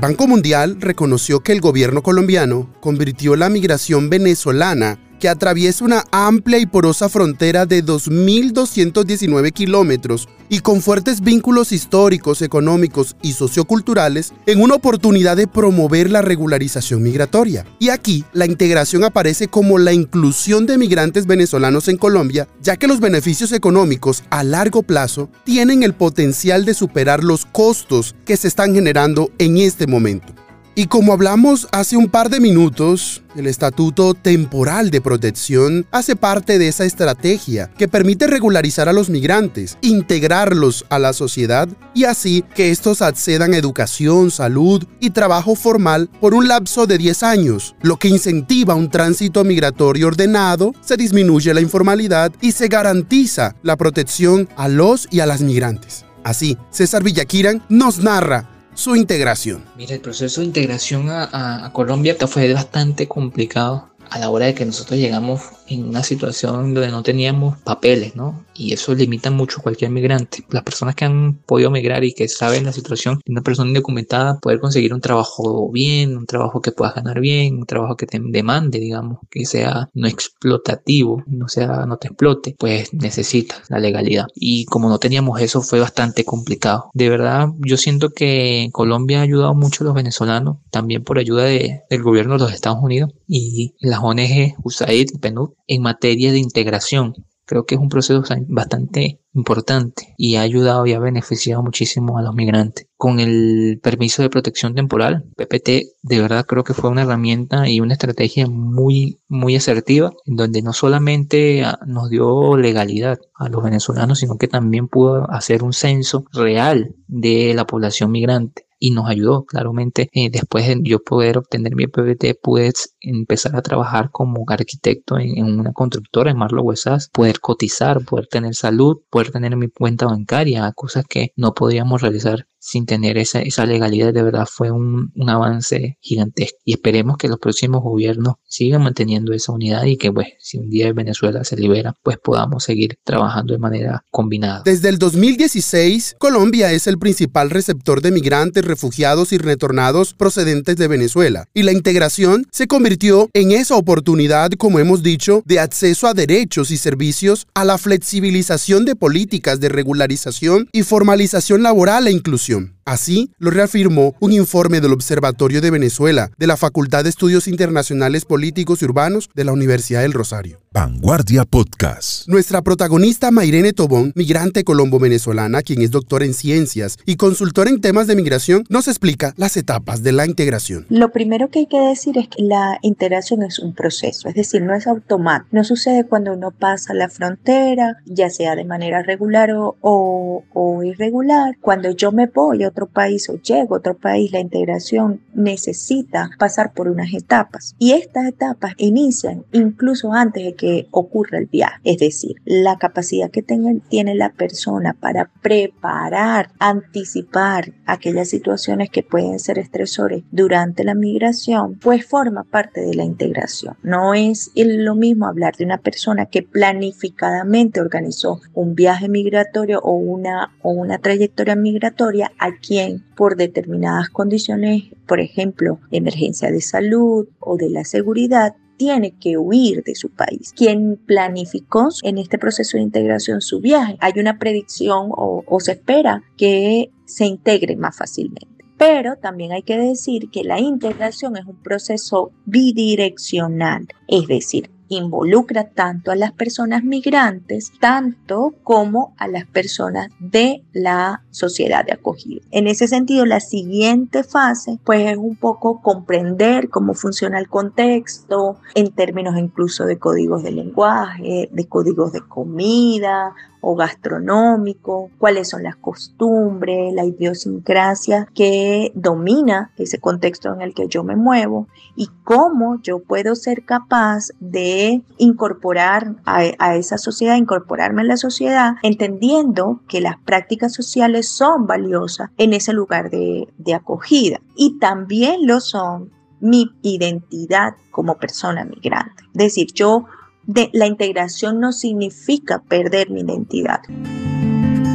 Banco 0.00 0.26
Mundial 0.26 0.78
reconoció 0.80 1.40
que 1.40 1.52
el 1.52 1.60
gobierno 1.60 2.02
colombiano 2.02 2.72
convirtió 2.80 3.36
la 3.36 3.50
migración 3.50 4.08
venezolana 4.08 4.98
que 5.20 5.28
atraviesa 5.28 5.84
una 5.84 6.04
amplia 6.10 6.58
y 6.58 6.66
porosa 6.66 7.08
frontera 7.08 7.66
de 7.66 7.84
2.219 7.84 9.52
kilómetros 9.52 10.28
y 10.48 10.60
con 10.60 10.82
fuertes 10.82 11.20
vínculos 11.20 11.70
históricos, 11.70 12.42
económicos 12.42 13.14
y 13.22 13.34
socioculturales 13.34 14.32
en 14.46 14.60
una 14.60 14.74
oportunidad 14.74 15.36
de 15.36 15.46
promover 15.46 16.10
la 16.10 16.22
regularización 16.22 17.02
migratoria. 17.02 17.64
Y 17.78 17.90
aquí 17.90 18.24
la 18.32 18.46
integración 18.46 19.04
aparece 19.04 19.46
como 19.46 19.78
la 19.78 19.92
inclusión 19.92 20.66
de 20.66 20.78
migrantes 20.78 21.26
venezolanos 21.26 21.86
en 21.86 21.98
Colombia, 21.98 22.48
ya 22.60 22.76
que 22.76 22.88
los 22.88 22.98
beneficios 22.98 23.52
económicos 23.52 24.24
a 24.30 24.42
largo 24.42 24.82
plazo 24.82 25.30
tienen 25.44 25.84
el 25.84 25.94
potencial 25.94 26.64
de 26.64 26.74
superar 26.74 27.22
los 27.22 27.46
costos 27.46 28.16
que 28.24 28.36
se 28.36 28.48
están 28.48 28.74
generando 28.74 29.30
en 29.38 29.58
este 29.58 29.86
momento. 29.86 30.39
Y 30.80 30.86
como 30.86 31.12
hablamos 31.12 31.68
hace 31.72 31.98
un 31.98 32.08
par 32.08 32.30
de 32.30 32.40
minutos, 32.40 33.22
el 33.36 33.46
Estatuto 33.46 34.14
Temporal 34.14 34.90
de 34.90 35.02
Protección 35.02 35.86
hace 35.90 36.16
parte 36.16 36.58
de 36.58 36.68
esa 36.68 36.86
estrategia 36.86 37.70
que 37.76 37.86
permite 37.86 38.26
regularizar 38.26 38.88
a 38.88 38.94
los 38.94 39.10
migrantes, 39.10 39.76
integrarlos 39.82 40.86
a 40.88 40.98
la 40.98 41.12
sociedad 41.12 41.68
y 41.92 42.04
así 42.04 42.42
que 42.54 42.70
estos 42.70 43.02
accedan 43.02 43.52
a 43.52 43.58
educación, 43.58 44.30
salud 44.30 44.82
y 45.00 45.10
trabajo 45.10 45.54
formal 45.54 46.08
por 46.18 46.32
un 46.32 46.48
lapso 46.48 46.86
de 46.86 46.96
10 46.96 47.24
años, 47.24 47.76
lo 47.82 47.98
que 47.98 48.08
incentiva 48.08 48.74
un 48.74 48.88
tránsito 48.88 49.44
migratorio 49.44 50.06
ordenado, 50.06 50.74
se 50.80 50.96
disminuye 50.96 51.52
la 51.52 51.60
informalidad 51.60 52.32
y 52.40 52.52
se 52.52 52.68
garantiza 52.68 53.54
la 53.62 53.76
protección 53.76 54.48
a 54.56 54.66
los 54.68 55.08
y 55.10 55.20
a 55.20 55.26
las 55.26 55.42
migrantes. 55.42 56.06
Así, 56.24 56.56
César 56.70 57.02
Villaquiran 57.04 57.62
nos 57.68 57.98
narra 57.98 58.59
su 58.80 58.96
integración? 58.96 59.62
Mira, 59.76 59.94
el 59.94 60.00
proceso 60.00 60.40
de 60.40 60.46
integración 60.46 61.10
a, 61.10 61.70
Colombia 61.74 62.16
fue 62.26 62.50
bastante 62.54 63.06
complicado 63.06 63.90
a 64.08 64.18
la 64.18 64.30
hora 64.30 64.46
de 64.46 64.54
que 64.54 64.64
nosotros 64.64 64.98
llegamos 64.98 65.42
en 65.70 65.88
una 65.88 66.02
situación 66.02 66.74
donde 66.74 66.90
no 66.90 67.02
teníamos 67.02 67.58
papeles, 67.58 68.16
¿no? 68.16 68.44
Y 68.54 68.72
eso 68.72 68.94
limita 68.94 69.30
mucho 69.30 69.60
a 69.60 69.62
cualquier 69.62 69.90
migrante. 69.90 70.44
Las 70.50 70.64
personas 70.64 70.94
que 70.94 71.04
han 71.06 71.34
podido 71.46 71.70
migrar 71.70 72.04
y 72.04 72.12
que 72.12 72.28
saben 72.28 72.64
la 72.64 72.72
situación 72.72 73.20
una 73.26 73.42
persona 73.42 73.68
indocumentada, 73.68 74.38
poder 74.38 74.60
conseguir 74.60 74.92
un 74.92 75.00
trabajo 75.00 75.70
bien, 75.70 76.16
un 76.16 76.26
trabajo 76.26 76.60
que 76.60 76.72
puedas 76.72 76.94
ganar 76.94 77.20
bien, 77.20 77.58
un 77.58 77.66
trabajo 77.66 77.96
que 77.96 78.06
te 78.06 78.20
demande, 78.20 78.80
digamos, 78.80 79.18
que 79.30 79.46
sea 79.46 79.88
no 79.94 80.08
explotativo, 80.08 81.22
no 81.26 81.48
sea, 81.48 81.86
no 81.86 81.96
te 81.96 82.08
explote, 82.08 82.56
pues 82.58 82.92
necesitas 82.92 83.62
la 83.68 83.78
legalidad. 83.78 84.26
Y 84.34 84.64
como 84.66 84.88
no 84.88 84.98
teníamos 84.98 85.40
eso, 85.40 85.62
fue 85.62 85.80
bastante 85.80 86.24
complicado. 86.24 86.90
De 86.92 87.08
verdad, 87.08 87.48
yo 87.60 87.76
siento 87.76 88.10
que 88.10 88.68
Colombia 88.72 89.20
ha 89.20 89.22
ayudado 89.22 89.54
mucho 89.54 89.84
a 89.84 89.86
los 89.86 89.94
venezolanos, 89.94 90.58
también 90.70 91.04
por 91.04 91.18
ayuda 91.18 91.44
de, 91.44 91.82
del 91.88 92.02
gobierno 92.02 92.34
de 92.34 92.40
los 92.40 92.52
Estados 92.52 92.78
Unidos 92.82 93.12
y 93.28 93.74
las 93.80 94.00
ONG 94.02 94.56
USAID, 94.64 95.20
PNUD, 95.20 95.50
en 95.66 95.82
materia 95.82 96.32
de 96.32 96.38
integración. 96.38 97.14
Creo 97.44 97.64
que 97.64 97.74
es 97.74 97.80
un 97.80 97.88
proceso 97.88 98.22
bastante 98.46 99.20
importante 99.34 100.14
y 100.16 100.36
ha 100.36 100.42
ayudado 100.42 100.86
y 100.86 100.92
ha 100.92 101.00
beneficiado 101.00 101.62
muchísimo 101.64 102.16
a 102.16 102.22
los 102.22 102.34
migrantes. 102.34 102.86
Con 102.96 103.18
el 103.18 103.80
permiso 103.82 104.22
de 104.22 104.30
protección 104.30 104.76
temporal, 104.76 105.24
PPT, 105.36 105.68
de 106.02 106.20
verdad 106.20 106.46
creo 106.46 106.62
que 106.62 106.74
fue 106.74 106.90
una 106.90 107.02
herramienta 107.02 107.68
y 107.68 107.80
una 107.80 107.94
estrategia 107.94 108.46
muy, 108.46 109.18
muy 109.26 109.56
asertiva, 109.56 110.12
en 110.26 110.36
donde 110.36 110.62
no 110.62 110.72
solamente 110.72 111.64
ah, 111.64 111.80
nos 111.86 112.08
dio 112.08 112.56
legalidad 112.56 113.18
a 113.34 113.48
los 113.48 113.64
venezolanos, 113.64 114.20
sino 114.20 114.38
que 114.38 114.46
también 114.46 114.86
pudo 114.86 115.28
hacer 115.30 115.64
un 115.64 115.72
censo 115.72 116.24
real 116.32 116.94
de 117.08 117.52
la 117.54 117.66
población 117.66 118.12
migrante 118.12 118.69
y 118.80 118.90
nos 118.90 119.08
ayudó 119.08 119.44
claramente 119.44 120.08
eh, 120.12 120.30
después 120.30 120.66
de 120.66 120.80
yo 120.82 120.98
poder 121.00 121.38
obtener 121.38 121.76
mi 121.76 121.86
PBT 121.86 122.40
pude 122.42 122.72
empezar 123.00 123.54
a 123.54 123.62
trabajar 123.62 124.10
como 124.10 124.44
arquitecto 124.48 125.18
en, 125.18 125.44
una 125.44 125.72
constructora 125.72 126.30
en 126.30 126.38
Marlo 126.38 126.62
Huesas 126.62 127.10
poder 127.12 127.40
cotizar 127.40 128.04
poder 128.04 128.26
tener 128.26 128.54
salud 128.54 128.96
poder 129.10 129.30
tener 129.30 129.56
mi 129.56 129.68
cuenta 129.68 130.06
bancaria 130.06 130.72
cosas 130.72 131.04
que 131.06 131.32
no 131.36 131.52
podíamos 131.52 132.00
realizar 132.00 132.46
sin 132.60 132.84
tener 132.84 133.16
esa, 133.16 133.40
esa 133.40 133.64
legalidad 133.64 134.12
de 134.12 134.22
verdad 134.22 134.46
fue 134.48 134.70
un, 134.70 135.10
un, 135.16 135.30
avance 135.30 135.96
gigantesco. 136.00 136.58
Y 136.64 136.74
esperemos 136.74 137.16
que 137.16 137.26
los 137.26 137.38
próximos 137.38 137.82
gobiernos 137.82 138.34
sigan 138.46 138.82
manteniendo 138.82 139.32
esa 139.32 139.52
unidad 139.52 139.84
y 139.84 139.96
que 139.96 140.12
pues 140.12 140.28
si 140.38 140.58
un 140.58 140.68
día 140.68 140.92
Venezuela 140.92 141.42
se 141.42 141.56
libera 141.56 141.94
pues 142.02 142.18
podamos 142.22 142.64
seguir 142.64 142.98
trabajando 143.02 143.54
de 143.54 143.58
manera 143.58 144.04
combinada. 144.10 144.62
Desde 144.64 144.90
el 144.90 144.98
2016 144.98 146.16
Colombia 146.18 146.72
es 146.72 146.86
el 146.86 146.98
principal 146.98 147.50
receptor 147.50 148.02
de 148.02 148.10
migrantes, 148.10 148.64
refugiados 148.64 149.32
y 149.32 149.38
retornados 149.38 150.12
procedentes 150.12 150.76
de 150.76 150.88
Venezuela. 150.88 151.46
Y 151.54 151.62
la 151.62 151.72
integración 151.72 152.46
se 152.52 152.66
convirtió 152.66 153.30
en 153.32 153.52
esa 153.52 153.76
oportunidad 153.76 154.50
como 154.52 154.78
hemos 154.78 155.02
dicho 155.02 155.42
de 155.46 155.60
acceso 155.60 156.06
a 156.06 156.14
derechos 156.14 156.70
y 156.70 156.76
servicios 156.76 157.46
a 157.54 157.64
la 157.64 157.78
flexibilización 157.78 158.84
de 158.84 158.96
políticas 158.96 159.60
de 159.60 159.70
regularización 159.70 160.68
y 160.72 160.82
formalización 160.82 161.62
laboral 161.62 162.06
e 162.06 162.12
inclusión 162.12 162.49
Kalsiyum 162.50 162.79
Así 162.84 163.30
lo 163.38 163.50
reafirmó 163.50 164.14
un 164.20 164.32
informe 164.32 164.80
del 164.80 164.92
Observatorio 164.92 165.60
de 165.60 165.70
Venezuela 165.70 166.30
de 166.38 166.46
la 166.46 166.56
Facultad 166.56 167.04
de 167.04 167.10
Estudios 167.10 167.48
Internacionales 167.48 168.24
Políticos 168.24 168.82
y 168.82 168.84
Urbanos 168.86 169.30
de 169.34 169.44
la 169.44 169.52
Universidad 169.52 170.02
del 170.02 170.12
Rosario. 170.12 170.60
Vanguardia 170.72 171.44
Podcast. 171.44 172.28
Nuestra 172.28 172.62
protagonista 172.62 173.32
Mairene 173.32 173.72
Tobón, 173.72 174.12
migrante 174.14 174.62
colombo-venezolana, 174.62 175.62
quien 175.62 175.82
es 175.82 175.90
doctora 175.90 176.24
en 176.24 176.32
ciencias 176.32 176.96
y 177.06 177.16
consultora 177.16 177.70
en 177.70 177.80
temas 177.80 178.06
de 178.06 178.14
migración, 178.14 178.64
nos 178.68 178.86
explica 178.86 179.34
las 179.36 179.56
etapas 179.56 180.04
de 180.04 180.12
la 180.12 180.26
integración. 180.26 180.86
Lo 180.88 181.10
primero 181.10 181.48
que 181.48 181.60
hay 181.60 181.66
que 181.66 181.80
decir 181.80 182.16
es 182.18 182.28
que 182.28 182.44
la 182.44 182.78
integración 182.82 183.42
es 183.42 183.58
un 183.58 183.74
proceso, 183.74 184.28
es 184.28 184.36
decir, 184.36 184.62
no 184.62 184.74
es 184.74 184.86
automático. 184.86 185.48
No 185.50 185.64
sucede 185.64 186.04
cuando 186.04 186.32
uno 186.32 186.52
pasa 186.52 186.94
la 186.94 187.08
frontera, 187.08 187.96
ya 188.06 188.30
sea 188.30 188.54
de 188.54 188.64
manera 188.64 189.02
regular 189.02 189.50
o, 189.52 189.76
o, 189.80 190.44
o 190.52 190.82
irregular. 190.84 191.56
Cuando 191.60 191.90
yo 191.90 192.12
me 192.12 192.26
voy 192.26 192.62
a 192.62 192.68
otro 192.68 192.79
país 192.86 193.28
o 193.28 193.40
llego 193.40 193.74
a 193.74 193.78
otro 193.78 193.96
país, 193.96 194.32
la 194.32 194.40
integración 194.40 195.20
necesita 195.34 196.30
pasar 196.38 196.72
por 196.72 196.88
unas 196.88 197.12
etapas. 197.12 197.74
Y 197.78 197.92
estas 197.92 198.26
etapas 198.26 198.74
inician 198.76 199.44
incluso 199.52 200.12
antes 200.12 200.44
de 200.44 200.54
que 200.54 200.88
ocurra 200.90 201.38
el 201.38 201.46
viaje. 201.46 201.78
Es 201.84 201.98
decir, 201.98 202.36
la 202.44 202.76
capacidad 202.78 203.30
que 203.30 203.42
tenga, 203.42 203.70
tiene 203.88 204.14
la 204.14 204.32
persona 204.32 204.94
para 204.94 205.30
preparar, 205.42 206.50
anticipar 206.58 207.72
aquellas 207.86 208.28
situaciones 208.28 208.90
que 208.90 209.02
pueden 209.02 209.38
ser 209.38 209.58
estresores 209.58 210.24
durante 210.30 210.84
la 210.84 210.94
migración, 210.94 211.78
pues 211.80 212.06
forma 212.06 212.44
parte 212.44 212.80
de 212.80 212.94
la 212.94 213.04
integración. 213.04 213.76
No 213.82 214.14
es 214.14 214.50
lo 214.54 214.94
mismo 214.94 215.26
hablar 215.26 215.56
de 215.56 215.64
una 215.64 215.78
persona 215.78 216.26
que 216.26 216.42
planificadamente 216.42 217.80
organizó 217.80 218.40
un 218.54 218.74
viaje 218.74 219.08
migratorio 219.08 219.80
o 219.80 219.92
una, 219.92 220.54
o 220.62 220.70
una 220.70 220.98
trayectoria 220.98 221.56
migratoria 221.56 222.32
a 222.38 222.50
quien 222.60 223.04
por 223.16 223.36
determinadas 223.36 224.08
condiciones, 224.10 224.84
por 225.06 225.20
ejemplo, 225.20 225.80
emergencia 225.90 226.50
de 226.50 226.60
salud 226.60 227.28
o 227.38 227.56
de 227.56 227.70
la 227.70 227.84
seguridad, 227.84 228.54
tiene 228.76 229.12
que 229.18 229.36
huir 229.36 229.82
de 229.84 229.94
su 229.94 230.08
país. 230.08 230.54
Quien 230.56 230.96
planificó 230.96 231.88
en 232.02 232.16
este 232.16 232.38
proceso 232.38 232.78
de 232.78 232.82
integración 232.82 233.42
su 233.42 233.60
viaje, 233.60 233.98
hay 234.00 234.14
una 234.16 234.38
predicción 234.38 235.10
o, 235.10 235.44
o 235.46 235.60
se 235.60 235.72
espera 235.72 236.22
que 236.38 236.90
se 237.04 237.26
integre 237.26 237.76
más 237.76 237.96
fácilmente. 237.96 238.48
Pero 238.78 239.16
también 239.16 239.52
hay 239.52 239.62
que 239.62 239.76
decir 239.76 240.30
que 240.30 240.44
la 240.44 240.58
integración 240.58 241.36
es 241.36 241.44
un 241.44 241.62
proceso 241.62 242.32
bidireccional, 242.46 243.86
es 244.08 244.26
decir, 244.26 244.70
involucra 244.90 245.70
tanto 245.70 246.10
a 246.10 246.16
las 246.16 246.32
personas 246.32 246.82
migrantes, 246.82 247.72
tanto 247.80 248.54
como 248.64 249.14
a 249.18 249.28
las 249.28 249.46
personas 249.46 250.08
de 250.18 250.64
la 250.72 251.22
sociedad 251.30 251.84
de 251.84 251.92
acogida. 251.92 252.42
En 252.50 252.66
ese 252.66 252.88
sentido, 252.88 253.24
la 253.24 253.40
siguiente 253.40 254.24
fase, 254.24 254.78
pues 254.84 255.08
es 255.08 255.16
un 255.16 255.36
poco 255.36 255.80
comprender 255.80 256.68
cómo 256.68 256.94
funciona 256.94 257.38
el 257.38 257.48
contexto 257.48 258.58
en 258.74 258.90
términos 258.90 259.38
incluso 259.38 259.86
de 259.86 259.98
códigos 259.98 260.42
de 260.42 260.50
lenguaje, 260.50 261.48
de 261.52 261.68
códigos 261.68 262.12
de 262.12 262.22
comida 262.22 263.32
o 263.60 263.76
gastronómico, 263.76 265.10
cuáles 265.18 265.48
son 265.50 265.62
las 265.62 265.76
costumbres, 265.76 266.92
la 266.94 267.04
idiosincrasia 267.04 268.26
que 268.34 268.92
domina 268.94 269.72
ese 269.76 269.98
contexto 269.98 270.52
en 270.52 270.62
el 270.62 270.74
que 270.74 270.88
yo 270.88 271.04
me 271.04 271.16
muevo 271.16 271.68
y 271.96 272.08
cómo 272.24 272.80
yo 272.82 273.00
puedo 273.00 273.34
ser 273.34 273.64
capaz 273.64 274.28
de 274.40 275.02
incorporar 275.18 276.16
a, 276.24 276.74
esa 276.74 276.98
sociedad, 276.98 277.36
incorporarme 277.36 278.02
en 278.02 278.08
la 278.08 278.16
sociedad, 278.16 278.74
entendiendo 278.82 279.80
que 279.88 280.00
las 280.00 280.16
prácticas 280.18 280.72
sociales 280.72 281.28
son 281.28 281.66
valiosas 281.66 282.30
en 282.38 282.52
ese 282.52 282.72
lugar 282.72 283.10
de, 283.10 283.48
de 283.58 283.74
acogida 283.74 284.40
y 284.56 284.78
también 284.78 285.46
lo 285.46 285.60
son 285.60 286.10
mi 286.40 286.70
identidad 286.82 287.74
como 287.90 288.16
persona 288.16 288.64
migrante. 288.64 289.24
Es 289.34 289.38
decir, 289.38 289.68
yo 289.74 290.06
de 290.52 290.68
la 290.72 290.86
integración 290.86 291.60
no 291.60 291.70
significa 291.70 292.60
perder 292.60 293.08
mi 293.08 293.20
identidad. 293.20 293.82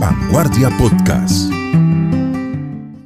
Vanguardia 0.02 0.70
Podcast. 0.78 1.50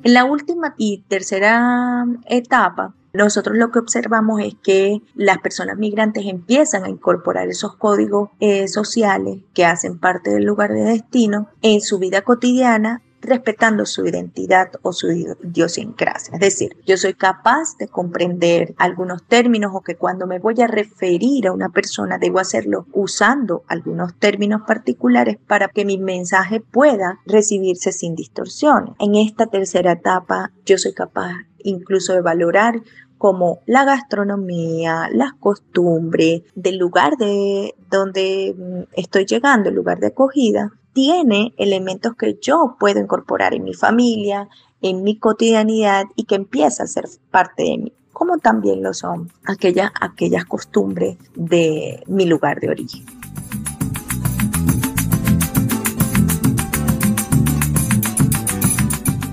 En 0.04 0.14
la 0.14 0.26
última 0.26 0.74
y 0.76 1.04
tercera 1.08 2.08
etapa, 2.26 2.96
nosotros 3.14 3.56
lo 3.56 3.72
que 3.72 3.78
observamos 3.78 4.42
es 4.42 4.56
que 4.64 5.00
las 5.14 5.38
personas 5.38 5.78
migrantes 5.78 6.26
empiezan 6.26 6.86
a 6.86 6.90
incorporar 6.90 7.50
esos 7.50 7.76
códigos 7.76 8.32
eh, 8.40 8.68
sociales 8.68 9.42
que 9.54 9.66
hacen 9.66 10.00
parte 10.00 10.32
del 10.32 10.46
lugar 10.46 10.74
de 10.74 10.86
destino 10.86 11.50
en 11.62 11.82
su 11.82 12.00
vida 12.00 12.24
cotidiana 12.24 13.04
respetando 13.22 13.86
su 13.86 14.06
identidad 14.06 14.72
o 14.82 14.94
su 14.94 15.12
idiosincrasia. 15.12 16.34
Es 16.34 16.40
decir, 16.40 16.76
yo 16.86 16.98
soy 16.98 17.14
capaz 17.14 17.78
de 17.78 17.88
comprender 17.88 18.74
algunos 18.78 19.24
términos 19.24 19.72
o 19.74 19.82
que 19.82 19.96
cuando 19.96 20.28
me 20.28 20.40
voy 20.40 20.62
a 20.62 20.68
referir 20.68 21.48
a 21.48 21.54
una 21.54 21.70
persona 21.70 22.18
debo 22.18 22.40
hacerlo 22.40 22.86
usando 22.94 23.64
algunos 23.68 24.16
términos 24.16 24.62
particulares 24.66 25.38
para 25.48 25.68
que 25.70 25.86
mi 25.86 25.98
mensaje 25.98 26.62
pueda 26.62 27.20
recibirse 27.26 27.92
sin 27.92 28.16
distorsión. 28.16 28.96
En 29.00 29.16
esta 29.16 29.48
tercera 29.48 29.94
etapa 29.94 30.52
yo 30.66 30.78
soy 30.78 30.94
capaz 30.94 31.34
incluso 31.64 32.14
de 32.14 32.22
valorar 32.22 32.82
como 33.20 33.60
la 33.66 33.84
gastronomía, 33.84 35.10
las 35.12 35.34
costumbres 35.34 36.44
del 36.56 36.78
lugar 36.78 37.18
de 37.18 37.76
donde 37.92 38.56
mm, 38.58 38.94
estoy 38.94 39.26
llegando, 39.26 39.70
el 39.70 39.76
lugar 39.76 40.00
de 40.00 40.08
acogida, 40.08 40.72
tiene 40.94 41.54
elementos 41.58 42.16
que 42.16 42.38
yo 42.42 42.76
puedo 42.80 43.00
incorporar 43.00 43.54
en 43.54 43.64
mi 43.64 43.74
familia, 43.74 44.50
en 44.82 45.04
mi 45.04 45.18
cotidianidad 45.18 46.06
y 46.16 46.24
que 46.24 46.36
empieza 46.36 46.84
a 46.84 46.88
ser 46.88 47.06
parte 47.32 47.64
de 47.64 47.78
mí, 47.78 47.94
como 48.14 48.38
también 48.38 48.82
lo 48.82 48.94
son 48.94 49.32
aquellas, 49.46 49.92
aquellas 50.00 50.46
costumbres 50.46 51.18
de 51.36 52.04
mi 52.08 52.26
lugar 52.26 52.60
de 52.60 52.70
origen. 52.70 53.19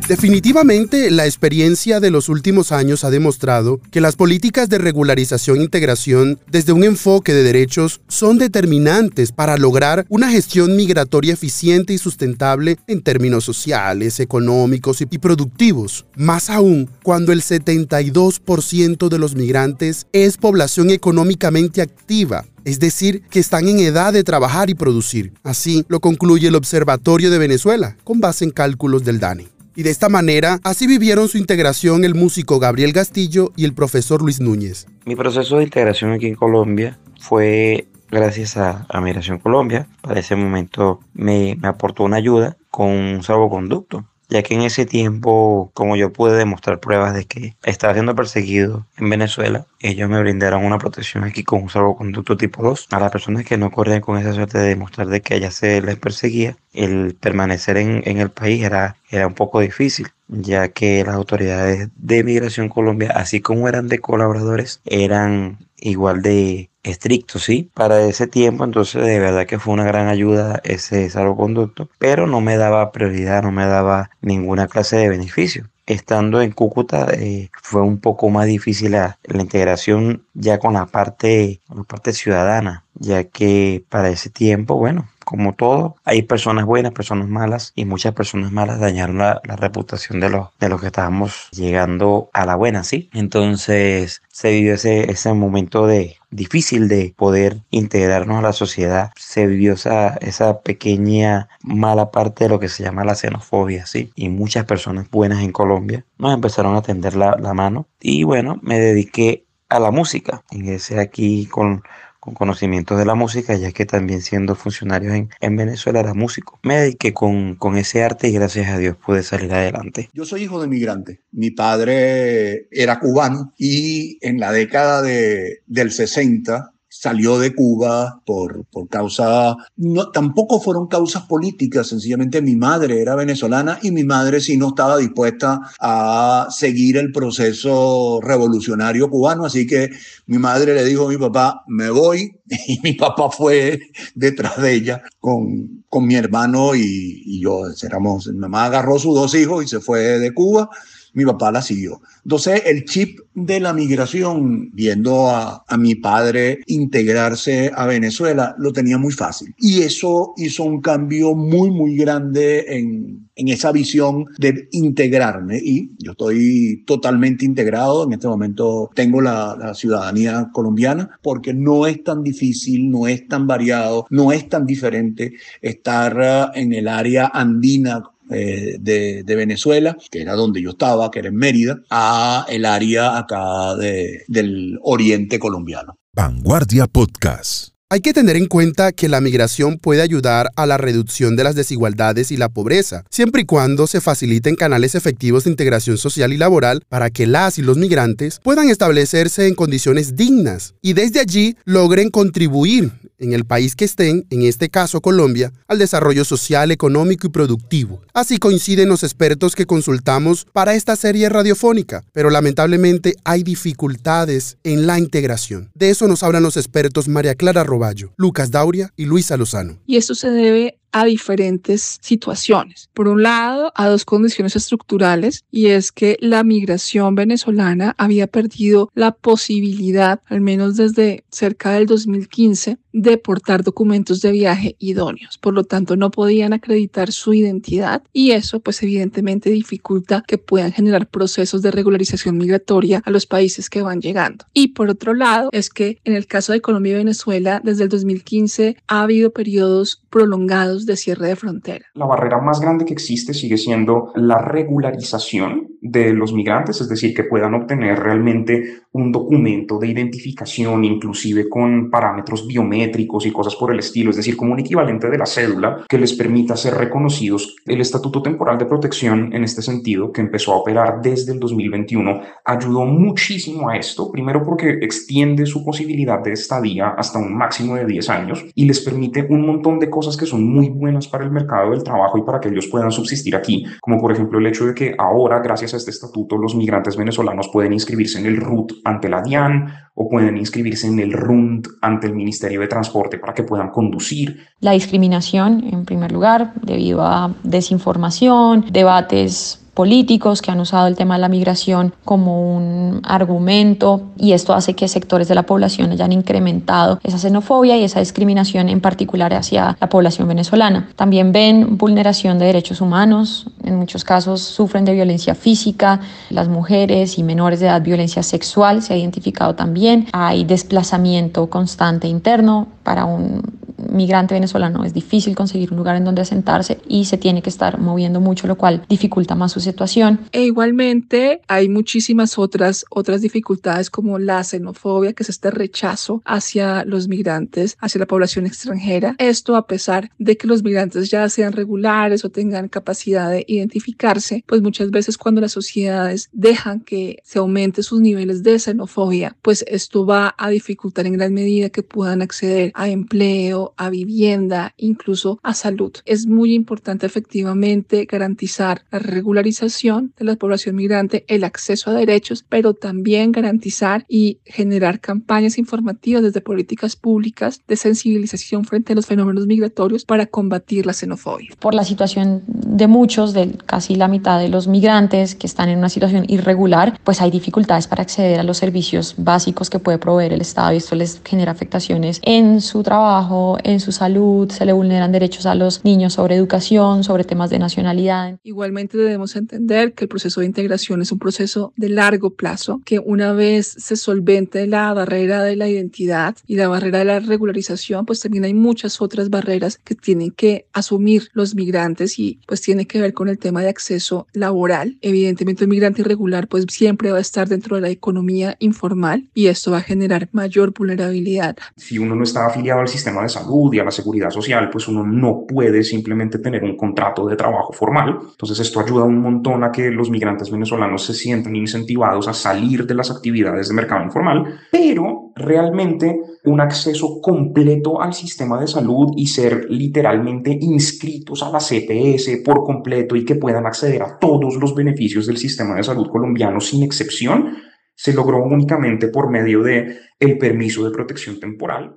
Definitivamente, 0.09 1.11
la 1.11 1.27
experiencia 1.27 1.99
de 1.99 2.13
los 2.13 2.29
últimos 2.29 2.71
años 2.71 3.03
ha 3.03 3.11
demostrado 3.11 3.81
que 3.91 4.01
las 4.01 4.15
políticas 4.15 4.69
de 4.69 4.79
regularización 4.79 5.59
e 5.59 5.65
integración 5.65 6.39
desde 6.49 6.71
un 6.71 6.85
enfoque 6.85 7.35
de 7.35 7.43
derechos 7.43 8.01
son 8.07 8.39
determinantes 8.39 9.33
para 9.33 9.57
lograr 9.57 10.07
una 10.09 10.31
gestión 10.31 10.77
migratoria 10.77 11.33
eficiente 11.33 11.93
y 11.93 11.99
sustentable 11.99 12.77
en 12.87 13.03
términos 13.03 13.43
sociales, 13.43 14.21
económicos 14.21 15.01
y 15.01 15.19
productivos. 15.19 16.07
Más 16.15 16.51
aún, 16.51 16.89
cuando 17.03 17.33
el 17.33 17.43
72% 17.43 19.09
de 19.09 19.19
los 19.19 19.35
migrantes 19.35 20.07
es 20.13 20.37
población 20.37 20.91
económicamente 20.91 21.83
activa, 21.83 22.45
es 22.65 22.79
decir, 22.79 23.23
que 23.29 23.41
están 23.41 23.67
en 23.67 23.81
edad 23.81 24.13
de 24.13 24.23
trabajar 24.23 24.71
y 24.71 24.75
producir. 24.75 25.33
Así 25.43 25.85
lo 25.89 25.99
concluye 25.99 26.47
el 26.47 26.55
Observatorio 26.55 27.29
de 27.29 27.39
Venezuela, 27.39 27.97
con 28.05 28.21
base 28.21 28.45
en 28.45 28.53
cálculos 28.53 29.03
del 29.05 29.19
DANE. 29.19 29.56
Y 29.77 29.83
de 29.83 29.91
esta 29.91 30.09
manera, 30.09 30.59
así 30.65 30.87
vivieron 30.87 31.29
su 31.29 31.37
integración 31.37 32.05
el 32.05 32.15
músico 32.15 32.59
Gabriel 32.59 32.95
Castillo 32.95 33.53
y 33.57 33.67
el 33.67 33.75
profesor 33.75 34.23
Luis 34.23 34.41
Núñez. 34.41 34.87
Mi 35.05 35.15
proceso 35.15 35.59
de 35.59 35.65
integración 35.65 36.13
aquí 36.13 36.27
en 36.27 36.35
Colombia 36.35 36.99
fue 37.21 37.87
gracias 38.11 38.57
a, 38.57 38.87
Migración 39.03 39.39
Colombia. 39.39 39.87
Para 40.01 40.21
ese 40.21 40.35
momento 40.35 41.01
me, 41.13 41.59
me 41.61 41.69
aportó 41.69 42.05
una 42.05 42.17
ayuda 42.17 42.57
con 42.71 42.89
un 42.89 43.23
salvoconducto 43.23 44.07
ya 44.29 44.43
que 44.43 44.55
en 44.55 44.63
ese 44.63 44.87
tiempo, 44.87 45.71
como 45.75 45.97
yo 45.97 46.13
pude 46.13 46.37
demostrar 46.37 46.81
pruebas 46.81 47.15
de 47.15 47.25
que 47.25 47.57
estaba 47.63 47.95
siendo 47.95 48.15
perseguido 48.15 48.87
en 48.97 49.11
Venezuela, 49.11 49.67
ellos 49.81 50.09
me 50.09 50.21
brindaron 50.21 50.65
una 50.65 50.79
protección 50.79 51.25
aquí 51.25 51.45
con 51.45 51.63
un 51.63 51.71
salvoconducto 51.71 52.37
tipo 52.37 52.63
2. 52.63 52.89
A 52.91 53.01
las 53.01 53.13
personas 53.13 53.45
que 53.45 53.59
no 53.59 53.71
corrían 53.71 54.01
con 54.01 54.19
esa 54.19 54.33
suerte 54.33 54.59
de 54.59 54.69
demostrar 54.69 55.09
de 55.09 55.21
que 55.21 55.37
ella 55.37 55.51
se 55.51 55.81
les 55.83 55.97
perseguía, 55.97 56.57
el 56.73 57.17
permanecer 57.19 57.77
en, 57.77 58.03
en 58.05 58.19
el 58.19 58.31
país 58.31 58.63
era, 58.63 58.97
era 59.11 59.27
un 59.27 59.35
poco 59.35 59.61
difícil 59.61 60.09
ya 60.29 60.69
que 60.69 61.05
las 61.05 61.15
autoridades 61.15 61.89
de 61.97 62.25
Migración 62.25 62.69
Colombia, 62.69 63.13
así 63.15 63.41
como 63.41 63.69
eran 63.69 63.89
de 63.89 64.01
colaboradores, 64.01 64.81
eran 64.85 65.59
igual 65.79 66.23
de 66.23 66.71
estrictos, 66.83 67.45
¿sí? 67.45 67.71
Para 67.75 68.03
ese 68.03 68.27
tiempo, 68.27 68.65
entonces 68.65 69.05
de 69.05 69.19
verdad 69.19 69.47
que 69.47 69.59
fue 69.59 69.75
una 69.75 69.85
gran 69.85 70.09
ayuda 70.09 70.61
ese 70.65 71.11
salvoconducto, 71.11 71.89
pero 71.99 72.27
no 72.27 72.41
me 72.41 72.57
daba 72.57 72.93
prioridad, 72.93 73.43
no 73.43 73.53
me 73.53 73.67
daba 73.67 74.11
ninguna 74.21 74.69
clase 74.69 74.97
de 74.97 75.09
beneficio. 75.09 75.69
Estando 75.87 76.43
en 76.43 76.51
Cúcuta 76.51 77.09
eh, 77.13 77.51
fue 77.63 77.83
un 77.83 78.01
poco 78.01 78.29
más 78.29 78.47
difícil 78.47 78.93
la, 78.93 79.19
la, 79.23 79.43
integración 79.43 80.25
ya 80.35 80.59
con 80.59 80.75
la 80.75 80.87
parte, 80.87 81.61
con 81.69 81.79
la 81.79 81.85
parte 81.85 82.13
ciudadana, 82.13 82.85
ya 82.95 83.25
que 83.25 83.85
para 83.89 84.09
ese 84.09 84.31
tiempo, 84.31 84.77
bueno, 84.77 85.09
como 85.27 85.55
todo, 85.55 85.97
hay 86.05 86.23
personas 86.23 86.67
buenas, 86.67 86.93
personas 86.93 87.27
malas 87.27 87.73
y 87.75 87.85
muchas 87.85 88.15
personas 88.15 88.53
malas 88.53 88.79
dañaron 88.79 89.19
la, 89.19 89.41
reputación 89.43 90.21
de 90.21 90.31
los, 90.31 90.51
de 90.61 90.69
que 90.81 90.87
estábamos 90.87 91.49
llegando 91.51 92.31
a 92.33 92.47
la 92.47 92.55
buena, 92.55 92.85
¿sí? 92.85 93.11
Entonces 93.13 94.23
se 94.31 94.53
vivió 94.53 94.75
ese, 94.75 95.11
ese 95.11 95.33
momento 95.33 95.89
de 95.89 96.17
difícil 96.31 96.87
de 96.87 97.13
poder 97.17 97.63
integrarnos 97.71 98.39
a 98.39 98.43
la 98.43 98.53
sociedad. 98.53 99.11
Se 99.17 99.49
vivió 99.49 99.73
esa, 99.73 100.11
esa 100.21 100.61
pequeña 100.61 101.49
mala 101.61 102.13
parte 102.13 102.45
de 102.45 102.51
lo 102.51 102.61
que 102.61 102.69
se 102.69 102.85
llama 102.85 103.05
la 103.05 103.17
xenofobia, 103.17 103.85
¿sí? 103.85 104.13
Y 104.15 104.29
muchas 104.29 104.65
personas 104.65 105.11
buenas 105.11 105.43
en 105.43 105.51
Colombia 105.51 106.05
nos 106.19 106.35
empezaron 106.35 106.77
a 106.77 106.83
tender 106.83 107.17
la, 107.17 107.37
la 107.37 107.53
mano 107.53 107.89
y 108.01 108.23
bueno, 108.23 108.61
me 108.63 108.79
dediqué 108.79 109.47
a 109.69 109.81
la 109.81 109.91
música. 109.91 110.45
Ingresé 110.51 111.01
aquí 111.01 111.47
con 111.47 111.83
con 112.27 112.35
conocimientos 112.35 112.99
de 112.99 113.05
la 113.05 113.15
música, 113.15 113.55
ya 113.55 113.71
que 113.71 113.87
también 113.87 114.21
siendo 114.21 114.57
funcionario 114.57 115.15
en, 115.15 115.31
en 115.41 115.57
Venezuela 115.57 116.01
era 116.01 116.13
músico. 116.13 116.59
Me 116.65 116.81
dediqué 116.81 117.15
con, 117.15 117.55
con 117.55 117.79
ese 117.79 118.03
arte 118.03 118.27
y 118.29 118.33
gracias 118.33 118.69
a 118.69 118.79
Dios 118.79 118.97
pude 118.97 119.23
salir 119.23 119.55
adelante. 119.55 120.11
Yo 120.13 120.25
soy 120.25 120.43
hijo 120.43 120.61
de 120.61 120.67
migrante. 120.67 121.21
Mi 121.31 121.53
padre 121.53 122.67
era 122.73 122.99
cubano 122.99 123.55
y 123.57 124.19
en 124.27 124.41
la 124.41 124.51
década 124.51 125.03
de, 125.03 125.61
del 125.69 125.93
60 125.93 126.73
salió 127.07 127.39
de 127.39 127.55
Cuba 127.55 128.21
por, 128.27 128.65
por 128.65 128.89
causa, 128.89 129.57
no, 129.77 130.11
tampoco 130.11 130.61
fueron 130.61 130.89
causas 130.89 131.23
políticas, 131.23 131.87
sencillamente 131.87 132.43
mi 132.43 132.57
madre 132.57 133.01
era 133.01 133.15
venezolana 133.15 133.79
y 133.81 133.93
mi 133.93 134.03
madre 134.03 134.41
sí 134.41 134.57
no 134.57 134.71
estaba 134.71 134.97
dispuesta 134.97 135.61
a 135.79 136.49
seguir 136.51 136.97
el 136.97 137.13
proceso 137.13 138.19
revolucionario 138.21 139.09
cubano, 139.09 139.45
así 139.45 139.69
que 139.69 139.91
mi 140.27 140.39
madre 140.39 140.75
le 140.75 140.85
dijo 140.85 141.07
a 141.07 141.09
mi 141.09 141.17
papá, 141.17 141.63
me 141.69 141.91
voy, 141.91 142.41
y 142.67 142.81
mi 142.83 142.95
papá 142.95 143.31
fue 143.31 143.79
detrás 144.17 144.61
de 144.61 144.73
ella 144.73 145.03
con, 145.21 145.85
con 145.89 146.09
mi 146.09 146.17
hermano 146.17 146.75
y, 146.75 147.23
y 147.25 147.41
yo, 147.41 147.67
éramos, 147.85 148.27
mi 148.27 148.39
mamá 148.39 148.65
agarró 148.65 148.99
sus 148.99 149.15
dos 149.15 149.33
hijos 149.37 149.65
y 149.65 149.69
se 149.69 149.79
fue 149.79 150.19
de 150.19 150.35
Cuba 150.35 150.69
mi 151.17 151.25
papá 151.25 151.51
la 151.51 151.63
siguió. 151.63 152.03
Entonces, 152.25 152.63
el 152.67 152.85
chip 152.85 153.19
de 153.35 153.59
la 153.59 153.73
migración, 153.73 154.71
viendo 154.73 155.31
a, 155.31 155.65
a, 155.67 155.77
mi 155.79 155.95
padre 155.95 156.61
integrarse 156.67 157.73
a 157.75 157.87
Venezuela, 157.87 158.55
lo 158.59 158.73
tenía 158.73 158.99
muy 158.99 159.13
fácil. 159.13 159.55
Y 159.59 159.81
eso 159.81 160.35
hizo 160.37 160.65
un 160.65 160.83
cambio 160.83 161.35
muy, 161.35 161.71
muy 161.71 161.97
grande 161.97 162.67
en, 162.69 163.29
en 163.35 163.49
esa 163.49 163.73
visión 163.73 164.27
de 164.39 164.69
integrarme. 164.73 165.59
Y 165.59 165.91
yo 165.99 166.13
estoy 166.13 166.85
totalmente 166.87 167.47
integrado. 167.47 168.05
En 168.05 168.13
este 168.13 168.29
momento 168.29 168.91
tengo 168.95 169.23
la, 169.23 169.57
la 169.59 169.75
ciudadanía 169.75 170.51
colombiana 170.53 171.19
porque 171.23 171.55
no 171.55 171.87
es 171.87 172.05
tan 172.05 172.23
difícil, 172.23 172.91
no 172.91 173.07
es 173.07 173.27
tan 173.27 173.47
variado, 173.47 174.07
no 174.11 174.33
es 174.33 174.51
tan 174.51 174.67
diferente 174.67 175.33
estar 175.63 176.53
en 176.55 176.75
el 176.75 176.89
área 176.89 177.31
andina 177.33 178.03
eh, 178.31 178.77
de, 178.81 179.23
de, 179.25 179.37
Venezuela, 179.37 179.97
que 180.11 180.21
era 180.21 180.35
donde 180.35 180.63
yo 180.63 180.71
estaba, 180.71 181.11
que 181.11 181.21
era 181.21 181.29
en 181.29 181.37
Mérida, 181.37 181.81
a 181.91 182.47
el 182.49 182.65
área 182.65 183.19
acá 183.19 183.77
de, 183.77 184.25
del 184.29 184.79
oriente 184.83 185.39
colombiano. 185.39 185.97
Vanguardia 186.13 186.87
Podcast. 186.87 187.77
Hay 187.89 188.01
que 188.01 188.13
tener 188.13 188.35
en 188.35 188.47
cuenta 188.47 188.91
que 188.91 189.09
la 189.09 189.21
migración 189.21 189.79
puede 189.79 190.03
ayudar 190.03 190.51
a 190.57 190.67
la 190.67 190.77
reducción 190.77 191.37
de 191.37 191.45
las 191.45 191.55
desigualdades 191.55 192.33
y 192.33 192.37
la 192.37 192.49
pobreza, 192.49 193.05
siempre 193.11 193.43
y 193.43 193.45
cuando 193.45 193.87
se 193.87 194.01
faciliten 194.01 194.57
canales 194.57 194.97
efectivos 194.97 195.45
de 195.45 195.51
integración 195.51 195.97
social 195.97 196.33
y 196.33 196.37
laboral 196.37 196.83
para 196.89 197.11
que 197.11 197.29
las 197.29 197.59
y 197.59 197.63
los 197.63 197.77
migrantes 197.77 198.41
puedan 198.43 198.71
establecerse 198.71 199.47
en 199.47 199.55
condiciones 199.55 200.17
dignas 200.17 200.75
y 200.83 200.95
desde 200.95 201.21
allí 201.21 201.57
logren 201.65 202.11
contribuir 202.11 202.91
en 203.19 203.33
el 203.33 203.45
país 203.45 203.75
que 203.77 203.85
estén, 203.85 204.27
en 204.31 204.43
este 204.43 204.69
caso 204.69 205.01
Colombia, 205.01 205.53
al 205.69 205.79
desarrollo 205.79 206.25
social, 206.25 206.71
económico 206.71 207.27
y 207.27 207.31
productivo. 207.31 208.03
Así 208.13 208.39
coinciden 208.39 208.89
los 208.89 209.03
expertos 209.03 209.55
que 209.55 209.67
consultamos 209.67 210.47
para 210.53 210.75
esta 210.75 210.97
serie 210.97 211.29
radiofónica, 211.29 212.05
pero 212.13 212.31
lamentablemente 212.31 213.17
hay 213.25 213.43
dificultades 213.43 214.59
en 214.65 214.87
la 214.87 214.99
integración. 214.99 215.71
De 215.75 215.91
eso 215.91 216.09
nos 216.09 216.23
hablan 216.23 216.43
los 216.43 216.57
expertos 216.57 217.09
María 217.09 217.35
Clara 217.35 217.65
Roballo, 217.65 218.13
Lucas 218.17 218.51
Dauria 218.51 218.93
y 218.97 219.05
Luisa 219.05 219.37
Lozano. 219.37 219.79
Y 219.87 219.97
esto 219.97 220.15
se 220.15 220.31
debe 220.31 220.79
a 220.93 221.05
diferentes 221.05 221.99
situaciones. 222.01 222.89
Por 222.95 223.09
un 223.09 223.23
lado, 223.23 223.73
a 223.75 223.89
dos 223.89 224.05
condiciones 224.05 224.57
estructurales 224.57 225.45
y 225.51 225.67
es 225.67 225.93
que 225.93 226.17
la 226.21 226.45
migración 226.45 227.15
venezolana 227.15 227.95
había 227.99 228.27
perdido 228.27 228.91
la 228.95 229.13
posibilidad, 229.13 230.21
al 230.27 230.41
menos 230.41 230.77
desde 230.77 231.25
cerca 231.31 231.73
del 231.73 231.87
2015, 231.87 232.79
de 232.93 233.19
portar 233.19 233.63
documentos 233.63 234.23
de 234.23 234.33
viaje 234.33 234.77
idóneos. 234.79 235.37
Por 235.37 235.53
lo 235.53 235.65
tanto, 235.65 235.97
no 235.97 236.11
podían 236.11 236.55
acreditar 236.55 237.13
su 237.13 237.35
identidad 237.35 238.03
y 238.13 238.31
eso 238.31 238.61
pues 238.61 238.83
evidentemente 238.83 239.51
dificulta 239.51 240.25
que 240.27 240.39
puedan 240.39 240.73
generar 240.73 241.07
procesos 241.09 241.61
de 241.61 241.71
regularización 241.71 242.39
migratoria 242.39 243.03
a 243.05 243.11
los 243.11 243.27
países 243.27 243.69
que 243.69 243.83
van 243.83 244.01
llegando. 244.01 244.47
Y 244.55 244.69
por 244.69 244.89
otro 244.89 245.13
lado, 245.13 245.51
es 245.53 245.69
que 245.69 245.99
en 246.05 246.15
el 246.15 246.27
caso 246.27 246.53
de 246.53 246.63
Colombia 246.63 246.93
y 246.93 246.97
Venezuela, 246.97 247.61
desde 247.63 247.85
el 247.85 247.91
2015 247.91 248.77
ha 248.89 249.03
habido 249.03 249.31
periodos 249.31 250.03
prolongados 250.09 250.76
de 250.85 250.97
cierre 250.97 251.29
de 251.29 251.37
frontera. 251.37 251.87
La 251.95 252.07
barrera 252.07 252.41
más 252.41 252.61
grande 252.61 252.85
que 252.85 252.93
existe 252.93 253.33
sigue 253.33 253.57
siendo 253.57 254.13
la 254.15 254.39
regularización 254.39 255.77
de 255.81 256.13
los 256.13 256.33
migrantes, 256.33 256.81
es 256.81 256.89
decir, 256.89 257.15
que 257.15 257.25
puedan 257.25 257.55
obtener 257.55 257.99
realmente 257.99 258.81
un 258.93 259.13
documento 259.13 259.79
de 259.79 259.89
identificación, 259.89 260.85
inclusive 260.85 261.49
con 261.49 261.91
parámetros 261.91 262.47
biométricos 262.47 263.27
y 263.27 263.31
cosas 263.31 263.55
por 263.57 263.73
el 263.73 263.79
estilo, 263.79 264.11
es 264.11 264.17
decir, 264.17 264.37
como 264.37 264.53
un 264.53 264.61
equivalente 264.61 265.09
de 265.09 265.19
la 265.19 265.27
cédula 265.27 265.85
que 265.89 265.99
les 265.99 266.15
permita 266.15 266.57
ser 266.57 266.75
reconocidos. 266.75 267.57
El 267.67 267.81
Estatuto 267.81 268.23
Temporal 268.23 268.59
de 268.59 268.67
Protección, 268.67 269.33
en 269.33 269.45
este 269.45 269.63
sentido, 269.63 270.13
que 270.13 270.23
empezó 270.23 270.53
a 270.53 270.57
operar 270.57 271.01
desde 271.03 271.33
el 271.33 271.41
2021, 271.41 272.21
ayudó 272.45 272.85
muchísimo 272.87 273.69
a 273.69 273.77
esto, 273.77 274.11
primero 274.11 274.43
porque 274.45 274.71
extiende 274.81 275.47
su 275.47 275.65
posibilidad 275.65 276.23
de 276.23 276.33
estadía 276.33 276.89
hasta 276.97 277.19
un 277.19 277.37
máximo 277.37 277.77
de 277.77 277.87
10 277.87 278.11
años 278.11 278.45
y 278.55 278.65
les 278.65 278.81
permite 278.81 279.27
un 279.29 279.47
montón 279.47 279.79
de 279.79 279.91
cosas 279.91 280.17
que 280.17 280.27
son 280.27 280.45
muy 280.45 280.66
buenas 280.71 281.09
para 281.09 281.25
el 281.25 281.31
mercado 281.31 281.71
del 281.71 281.83
trabajo 281.83 282.19
y 282.19 282.23
para 282.23 282.41
que 282.41 282.49
ellos 282.49 282.67
puedan 282.69 282.91
subsistir 282.91 283.35
aquí, 283.37 283.65
como 283.81 284.01
por 284.01 284.13
ejemplo 284.13 284.39
el 284.39 284.47
hecho 284.47 284.67
de 284.67 284.75
que 284.75 284.95
ahora, 284.99 285.41
gracias 285.41 285.75
a 285.75 285.77
este 285.77 285.91
estatuto, 285.91 286.37
los 286.37 286.55
migrantes 286.55 286.97
venezolanos 286.97 287.49
pueden 287.53 287.73
inscribirse 287.73 288.19
en 288.19 288.27
el 288.27 288.37
RUT 288.37 288.73
ante 288.85 289.09
la 289.09 289.23
DIAN 289.23 289.73
o 289.95 290.09
pueden 290.09 290.37
inscribirse 290.37 290.87
en 290.87 291.01
el 291.01 291.13
RUND 291.13 291.67
ante 291.81 292.07
el 292.07 292.15
Ministerio 292.15 292.61
de 292.61 292.69
Transporte 292.69 293.19
para 293.19 293.35
que 293.35 293.43
puedan 293.43 293.71
conducir. 293.71 294.41
La 294.61 294.73
discriminación, 294.73 295.65
en 295.73 295.85
primer 295.85 296.13
lugar, 296.13 296.53
debido 296.63 297.03
a 297.03 297.35
desinformación, 297.43 298.67
debates 298.71 299.66
políticos 299.77 300.41
que 300.41 300.51
han 300.51 300.59
usado 300.59 300.87
el 300.87 300.97
tema 300.97 301.17
de 301.17 301.21
la 301.21 301.29
migración 301.29 301.93
como 302.05 302.57
un 302.57 303.03
argumento 303.05 304.01
y 304.17 304.33
esto 304.33 304.55
hace 304.55 304.75
que 304.75 304.89
sectores 304.89 305.29
de 305.29 305.35
la 305.35 305.45
población 305.45 305.93
hayan 305.93 306.13
incrementado 306.13 306.99
esa 307.05 307.19
xenofobia 307.19 307.77
y 307.77 307.85
esa 307.85 308.01
discriminación 308.01 308.71
en 308.71 308.81
particular 308.81 309.35
hacia 309.35 309.77
la 309.79 309.89
población 309.91 310.29
venezolana. 310.29 310.89
También 310.97 311.31
ven 311.31 311.77
vulneración 311.77 312.39
de 312.39 312.47
derechos 312.47 312.81
humanos, 312.81 313.51
en 313.65 313.77
muchos 313.77 314.03
casos 314.03 314.41
sufren 314.41 314.87
de 314.87 314.95
violencia 314.95 315.35
física, 315.35 316.01
las 316.31 316.49
mujeres 316.49 317.19
y 317.19 317.23
menores 317.23 317.61
de 317.61 317.67
edad 317.67 317.83
violencia 317.83 318.23
sexual 318.23 318.81
se 318.81 318.95
ha 318.95 318.97
identificado 318.97 319.55
también, 319.55 320.07
hay 320.13 320.45
desplazamiento 320.45 321.49
constante 321.51 322.09
interno 322.09 322.69
para 322.87 323.05
un 323.05 323.43
migrante 323.91 324.35
venezolano 324.35 324.85
es 324.85 324.95
difícil 324.95 325.35
conseguir 325.35 325.73
un 325.73 325.79
lugar 325.79 325.97
en 325.97 326.05
donde 326.05 326.23
asentarse 326.23 326.79
y 326.89 327.07
se 327.07 327.19
tiene 327.19 327.43
que 327.43 327.51
estar 327.51 327.79
moviendo 327.81 328.21
mucho, 328.21 328.47
lo 328.47 328.57
cual 328.57 328.85
dificulta 328.89 329.35
más 329.35 329.53
su 329.53 329.61
situación. 329.61 330.21
E 330.33 330.45
igualmente 330.45 331.41
hay 331.49 331.69
muchísimas 331.69 332.39
otras, 332.39 332.85
otras 332.91 333.23
dificultades 333.23 333.91
como 333.91 334.19
la 334.19 334.45
xenofobia, 334.45 335.13
que 335.15 335.23
es 335.23 335.31
este 335.31 335.51
rechazo 335.51 336.23
hacia 336.25 336.85
los 336.85 337.09
migrantes, 337.09 337.77
hacia 337.81 337.99
la 337.99 338.07
población 338.07 338.47
extranjera. 338.47 339.17
Esto 339.19 339.57
a 339.57 339.67
pesar 339.67 340.11
de 340.19 340.37
que 340.37 340.47
los 340.47 340.63
migrantes 340.63 341.11
ya 341.11 341.29
sean 341.29 341.53
regulares 341.53 342.25
o 342.25 342.31
tengan 342.31 342.69
capacidad 342.69 343.31
de 343.31 343.45
identificarse, 343.49 344.45
pues 344.47 344.63
muchas 344.63 344.91
veces 344.91 345.19
cuando 345.19 345.41
las 345.41 345.53
sociedades 345.53 346.29
dejan 346.33 346.81
que 346.81 347.19
se 347.25 347.39
aumente 347.39 347.83
sus 347.83 348.01
niveles 348.01 348.43
de 348.43 348.59
xenofobia, 348.59 349.37
pues 349.43 349.65
esto 349.69 350.07
va 350.07 350.35
a 350.39 350.51
dificultar 350.51 351.07
en 351.07 351.15
gran 351.15 351.33
medida 351.33 351.71
que 351.71 351.83
puedan 351.83 352.23
acceder 352.23 352.73
a 352.77 352.89
empleo, 352.89 353.75
a 353.77 353.91
vivienda, 353.91 354.75
incluso 354.77 355.41
a 355.43 355.55
salud. 355.55 355.93
Es 356.05 356.27
muy 356.27 356.55
importante 356.55 357.07
efectivamente 357.07 358.05
garantizar 358.05 358.83
la 358.93 358.99
regularización 358.99 360.13
de 360.19 360.25
la 360.27 360.37
población 360.37 360.77
migrante, 360.77 361.25
el 361.29 361.43
acceso 361.45 361.91
a 361.91 361.95
derechos, 361.95 362.45
pero 362.49 362.75
también 362.75 363.33
garantizar 363.33 364.05
y 364.09 364.39
generar 364.45 365.01
campañas 365.01 365.59
informativas 365.59 366.23
desde 366.23 366.41
políticas 366.41 366.97
públicas 366.97 367.63
de 367.67 367.77
sensibilización 367.77 368.65
frente 368.65 368.93
a 368.93 368.97
los 368.97 369.07
fenómenos 369.07 369.47
migratorios 369.47 370.05
para 370.05 370.27
combatir 370.27 370.85
la 370.85 370.93
xenofobia. 370.93 371.51
Por 371.59 371.75
la 371.75 371.85
situación 371.85 372.43
de 372.47 372.87
muchos, 372.87 373.33
de 373.33 373.53
casi 373.65 373.95
la 373.95 374.09
mitad 374.09 374.39
de 374.39 374.49
los 374.49 374.69
migrantes 374.69 375.35
que 375.35 375.47
están 375.47 375.71
en 375.71 375.79
una 375.79 375.89
situación 375.89 376.25
irregular, 376.29 377.01
pues 377.05 377.23
hay 377.23 377.31
dificultades 377.31 377.87
para 377.87 378.03
acceder 378.03 378.39
a 378.39 378.43
los 378.43 378.59
servicios 378.59 379.15
básicos 379.17 379.71
que 379.71 379.79
puede 379.79 379.99
proveer 379.99 380.35
el 380.35 380.43
Estado 380.43 380.75
y 380.75 380.77
esto 380.77 380.95
les 380.95 381.23
genera 381.25 381.53
afectaciones 381.53 382.21
en 382.23 382.61
su 382.67 382.83
trabajo, 382.83 383.57
en 383.65 383.81
su 383.81 383.93
salud, 383.93 384.51
se 384.51 384.67
le 384.67 384.73
vulneran 384.73 385.13
derechos 385.13 385.47
a 385.47 385.55
los 385.55 385.85
niños 385.85 386.13
sobre 386.13 386.35
educación, 386.35 387.05
sobre 387.05 387.25
temas 387.25 387.51
de 387.51 387.59
nacionalidad. 387.59 388.39
Igualmente 388.43 388.99
debemos 388.99 389.37
entender 389.37 389.95
que 389.95 390.05
el 390.05 390.09
proceso 390.09 390.41
de 390.41 390.47
integración 390.47 391.01
es 391.01 391.13
un 391.13 391.19
proceso 391.19 391.73
de 391.77 391.89
largo 391.89 392.31
plazo, 392.35 392.83
que 392.85 392.99
una 392.99 393.33
vez 393.33 393.67
se 393.79 393.97
solvente 393.97 394.67
la 394.67 394.93
barrera 394.93 395.43
de 395.43 395.57
la 395.57 395.69
identidad 395.69 396.37
y 396.47 396.57
la 396.57 396.69
barrera 396.69 396.99
de 396.99 397.05
la 397.07 397.21
regularización, 397.21 398.07
pues 398.07 398.21
también 398.21 398.45
hay 398.45 398.55
muchas 398.55 399.01
otras 399.01 399.31
barreras 399.31 399.79
que 399.79 399.95
tienen 399.95 400.31
que 400.31 400.67
asumir 400.73 401.31
los 401.33 401.55
migrantes 401.55 402.19
y 402.19 402.41
pues 402.47 402.61
tiene 402.61 402.87
que 402.87 403.01
ver 403.01 403.15
con 403.15 403.29
el 403.29 403.39
tema 403.39 403.63
de 403.63 403.69
acceso 403.69 404.27
laboral. 404.33 404.99
Evidentemente 405.01 405.65
un 405.65 405.71
migrante 405.71 406.03
irregular 406.03 406.49
pues 406.49 406.67
siempre 406.69 407.13
va 407.13 407.19
a 407.19 407.21
estar 407.21 407.49
dentro 407.49 407.77
de 407.77 407.83
la 407.83 407.91
economía 407.91 408.57
informal 408.59 409.29
y 409.35 409.47
esto 409.47 409.71
va 409.71 409.79
a 409.79 409.83
generar 409.83 410.29
mayor 410.33 410.73
vulnerabilidad. 410.73 411.57
Si 411.77 411.99
uno 411.99 412.15
no 412.15 412.25
está 412.25 412.51
afiliado 412.57 412.81
al 412.81 412.89
sistema 412.89 413.23
de 413.23 413.29
salud, 413.29 413.73
y 413.73 413.79
a 413.79 413.85
la 413.85 413.91
seguridad 413.91 414.31
social, 414.31 414.71
pues 414.71 414.89
uno 414.89 415.05
no 415.05 415.45
puede 415.47 415.83
simplemente 415.83 416.39
tener 416.39 416.65
un 416.65 416.77
contrato 416.77 417.27
de 417.27 417.37
trabajo 417.37 417.73
formal. 417.73 418.19
Entonces 418.31 418.59
esto 418.61 418.81
ayuda 418.81 419.05
un 419.05 419.21
montón 419.21 419.63
a 419.63 419.71
que 419.71 419.91
los 419.91 420.11
migrantes 420.11 420.51
venezolanos 420.51 421.05
se 421.05 421.15
sientan 421.15 421.55
incentivados 421.55 422.29
a 422.29 422.33
salir 422.33 422.87
de 422.87 422.95
las 422.95 423.11
actividades 423.11 423.69
de 423.69 423.75
mercado 423.75 424.05
informal, 424.05 424.59
pero 424.73 425.33
realmente 425.37 426.19
un 426.45 426.61
acceso 426.61 427.21
completo 427.21 428.01
al 428.01 428.15
sistema 428.15 428.59
de 428.59 428.67
salud 428.67 429.13
y 429.17 429.27
ser 429.27 429.67
literalmente 429.69 430.57
inscritos 430.61 431.43
a 431.43 431.51
la 431.51 431.59
CPS 431.59 432.39
por 432.45 432.65
completo 432.65 433.17
y 433.17 433.25
que 433.25 433.35
puedan 433.35 433.67
acceder 433.67 434.03
a 434.03 434.19
todos 434.19 434.57
los 434.57 434.75
beneficios 434.75 435.27
del 435.27 435.37
sistema 435.37 435.75
de 435.75 435.83
salud 435.83 436.09
colombiano 436.09 436.61
sin 436.61 436.83
excepción, 436.83 437.57
se 437.95 438.13
logró 438.13 438.43
únicamente 438.43 439.09
por 439.09 439.31
medio 439.31 439.63
de 439.63 439.99
el 440.19 440.39
permiso 440.39 440.85
de 440.85 440.91
protección 440.91 441.41
temporal 441.41 441.97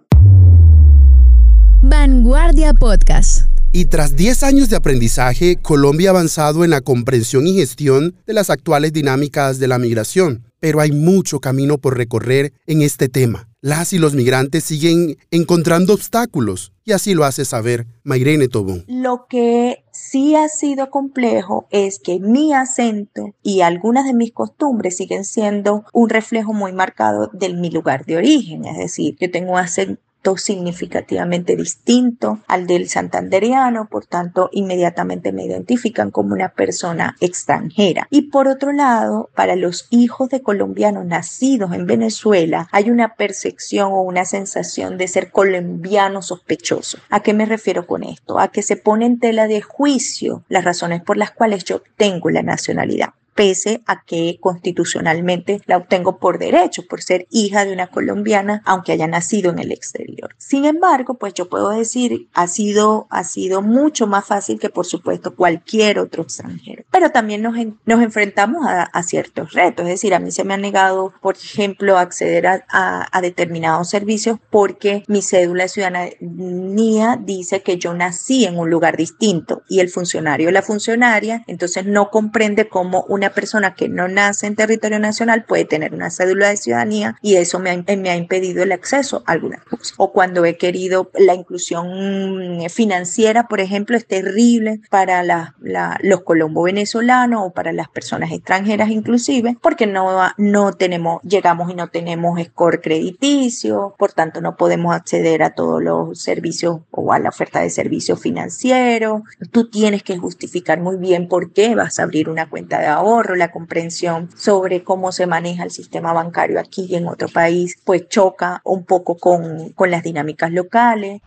Vanguardia 1.99 2.73
Podcast. 2.73 3.49
Y 3.73 3.83
tras 3.83 4.15
10 4.15 4.43
años 4.43 4.69
de 4.69 4.77
aprendizaje, 4.77 5.57
Colombia 5.57 6.07
ha 6.07 6.11
avanzado 6.11 6.63
en 6.63 6.69
la 6.69 6.79
comprensión 6.79 7.45
y 7.45 7.55
gestión 7.55 8.15
de 8.25 8.31
las 8.31 8.49
actuales 8.49 8.93
dinámicas 8.93 9.59
de 9.59 9.67
la 9.67 9.79
migración. 9.79 10.45
Pero 10.61 10.79
hay 10.79 10.93
mucho 10.93 11.41
camino 11.41 11.77
por 11.77 11.97
recorrer 11.97 12.53
en 12.67 12.83
este 12.83 13.09
tema. 13.09 13.49
Las 13.59 13.91
y 13.91 13.97
los 13.97 14.13
migrantes 14.13 14.63
siguen 14.63 15.17
encontrando 15.29 15.93
obstáculos 15.93 16.71
y 16.85 16.93
así 16.93 17.13
lo 17.13 17.25
hace 17.25 17.43
saber 17.43 17.85
Mairene 18.03 18.47
Tobón. 18.47 18.85
Lo 18.87 19.25
que 19.29 19.83
sí 19.91 20.35
ha 20.35 20.47
sido 20.47 20.89
complejo 20.89 21.67
es 21.69 21.99
que 21.99 22.21
mi 22.21 22.53
acento 22.53 23.35
y 23.43 23.59
algunas 23.59 24.05
de 24.05 24.13
mis 24.13 24.31
costumbres 24.31 24.95
siguen 24.95 25.25
siendo 25.25 25.83
un 25.91 26.07
reflejo 26.07 26.53
muy 26.53 26.71
marcado 26.71 27.29
de 27.33 27.53
mi 27.53 27.69
lugar 27.69 28.05
de 28.05 28.15
origen. 28.15 28.63
Es 28.63 28.77
decir, 28.77 29.17
yo 29.19 29.29
tengo 29.29 29.51
un 29.51 29.59
acento 29.59 29.99
significativamente 30.37 31.55
distinto 31.55 32.39
al 32.47 32.67
del 32.67 32.89
santanderiano, 32.89 33.87
por 33.89 34.05
tanto 34.05 34.49
inmediatamente 34.51 35.31
me 35.31 35.45
identifican 35.45 36.11
como 36.11 36.33
una 36.33 36.49
persona 36.49 37.15
extranjera. 37.19 38.07
Y 38.09 38.23
por 38.23 38.47
otro 38.47 38.71
lado, 38.71 39.29
para 39.35 39.55
los 39.55 39.87
hijos 39.89 40.29
de 40.29 40.41
colombianos 40.41 41.05
nacidos 41.05 41.73
en 41.73 41.85
Venezuela, 41.85 42.67
hay 42.71 42.89
una 42.89 43.15
percepción 43.15 43.91
o 43.91 44.01
una 44.01 44.25
sensación 44.25 44.97
de 44.97 45.07
ser 45.07 45.31
colombiano 45.31 46.21
sospechoso. 46.21 46.99
¿A 47.09 47.21
qué 47.21 47.33
me 47.33 47.45
refiero 47.45 47.87
con 47.87 48.03
esto? 48.03 48.39
A 48.39 48.49
que 48.49 48.61
se 48.61 48.75
pone 48.75 49.05
en 49.05 49.19
tela 49.19 49.47
de 49.47 49.61
juicio 49.61 50.43
las 50.49 50.63
razones 50.63 51.01
por 51.01 51.17
las 51.17 51.31
cuales 51.31 51.63
yo 51.63 51.81
tengo 51.97 52.29
la 52.29 52.43
nacionalidad. 52.43 53.13
Pese 53.39 53.81
a 53.85 54.03
que 54.03 54.37
constitucionalmente 54.41 55.61
la 55.65 55.77
obtengo 55.77 56.19
por 56.19 56.39
derecho, 56.39 56.83
por 56.89 57.01
ser 57.01 57.25
hija 57.31 57.63
de 57.63 57.71
una 57.71 57.87
colombiana, 57.87 58.61
aunque 58.65 58.91
haya 58.91 59.07
nacido 59.07 59.49
en 59.49 59.59
el 59.59 59.71
exterior. 59.71 60.35
Sin 60.37 60.65
embargo, 60.65 61.13
pues 61.13 61.35
yo 61.35 61.47
puedo 61.47 61.69
decir, 61.69 62.27
ha 62.33 62.47
sido, 62.47 63.07
ha 63.09 63.23
sido 63.23 63.61
mucho 63.61 64.07
más 64.07 64.25
fácil 64.25 64.59
que 64.59 64.69
por 64.69 64.85
supuesto 64.85 65.37
cualquier 65.37 65.99
otro 65.99 66.23
extranjero. 66.23 66.83
Pero 66.91 67.11
también 67.11 67.41
nos, 67.41 67.55
nos 67.85 68.01
enfrentamos 68.01 68.67
a, 68.67 68.83
a, 68.83 69.03
ciertos 69.03 69.53
retos, 69.53 69.85
es 69.85 69.91
decir, 69.93 70.13
a 70.13 70.19
mí 70.19 70.31
se 70.31 70.43
me 70.43 70.55
ha 70.55 70.57
negado, 70.57 71.13
por 71.21 71.37
ejemplo, 71.37 71.97
acceder 71.97 72.45
a, 72.45 72.65
a, 72.67 73.07
a 73.09 73.21
determinados 73.21 73.87
servicios 73.87 74.37
porque 74.49 75.05
mi 75.07 75.21
cédula 75.21 75.63
de 75.63 75.69
ciudadanía 75.69 77.17
dice 77.23 77.61
que 77.61 77.77
yo 77.77 77.93
nací 77.93 78.43
en 78.43 78.59
un 78.59 78.69
lugar 78.69 78.97
distinto 78.97 79.61
y 79.69 79.79
el 79.79 79.87
funcionario 79.87 80.49
o 80.49 80.51
la 80.51 80.61
funcionaria 80.61 81.45
entonces 81.47 81.85
no 81.85 82.09
comprende 82.09 82.67
cómo 82.67 83.05
una 83.07 83.28
persona 83.33 83.75
que 83.75 83.89
no 83.89 84.07
nace 84.07 84.47
en 84.47 84.55
territorio 84.55 84.99
nacional 84.99 85.45
puede 85.45 85.65
tener 85.65 85.93
una 85.93 86.09
cédula 86.09 86.49
de 86.49 86.57
ciudadanía 86.57 87.17
y 87.21 87.35
eso 87.35 87.59
me 87.59 87.71
ha, 87.71 87.95
me 87.95 88.09
ha 88.09 88.15
impedido 88.15 88.63
el 88.63 88.71
acceso 88.71 89.23
a 89.25 89.33
algunas 89.33 89.63
cosas. 89.63 89.93
O 89.97 90.11
cuando 90.11 90.45
he 90.45 90.57
querido 90.57 91.11
la 91.17 91.33
inclusión 91.33 92.59
financiera, 92.69 93.47
por 93.47 93.59
ejemplo, 93.59 93.97
es 93.97 94.05
terrible 94.05 94.81
para 94.89 95.23
la, 95.23 95.55
la, 95.61 95.99
los 96.01 96.21
colombo 96.21 96.63
venezolanos 96.63 97.43
o 97.45 97.51
para 97.51 97.71
las 97.71 97.89
personas 97.89 98.31
extranjeras 98.31 98.89
inclusive, 98.89 99.57
porque 99.61 99.87
no, 99.87 100.19
no 100.37 100.73
tenemos, 100.73 101.21
llegamos 101.23 101.71
y 101.71 101.75
no 101.75 101.89
tenemos 101.89 102.41
score 102.43 102.81
crediticio, 102.81 103.95
por 103.97 104.13
tanto 104.13 104.41
no 104.41 104.55
podemos 104.55 104.95
acceder 104.95 105.43
a 105.43 105.51
todos 105.51 105.81
los 105.81 106.21
servicios 106.21 106.79
o 106.91 107.13
a 107.13 107.19
la 107.19 107.29
oferta 107.29 107.61
de 107.61 107.69
servicios 107.69 108.19
financieros. 108.19 109.21
Tú 109.51 109.69
tienes 109.69 110.03
que 110.03 110.17
justificar 110.17 110.79
muy 110.79 110.97
bien 110.97 111.27
por 111.27 111.53
qué 111.53 111.75
vas 111.75 111.99
a 111.99 112.03
abrir 112.03 112.29
una 112.29 112.49
cuenta 112.49 112.79
de 112.79 112.87
ahorro, 112.87 113.18
la 113.23 113.51
comprensión 113.51 114.29
sobre 114.35 114.83
cómo 114.83 115.11
se 115.11 115.27
maneja 115.27 115.63
el 115.63 115.71
sistema 115.71 116.13
bancario 116.13 116.59
aquí 116.59 116.87
y 116.89 116.95
en 116.95 117.07
otro 117.07 117.27
país, 117.27 117.77
pues 117.83 118.07
choca 118.07 118.61
un 118.63 118.85
poco 118.85 119.17
con, 119.17 119.69
con 119.69 119.91
las 119.91 120.03
dinámicas 120.03 120.51
locales. 120.51 121.21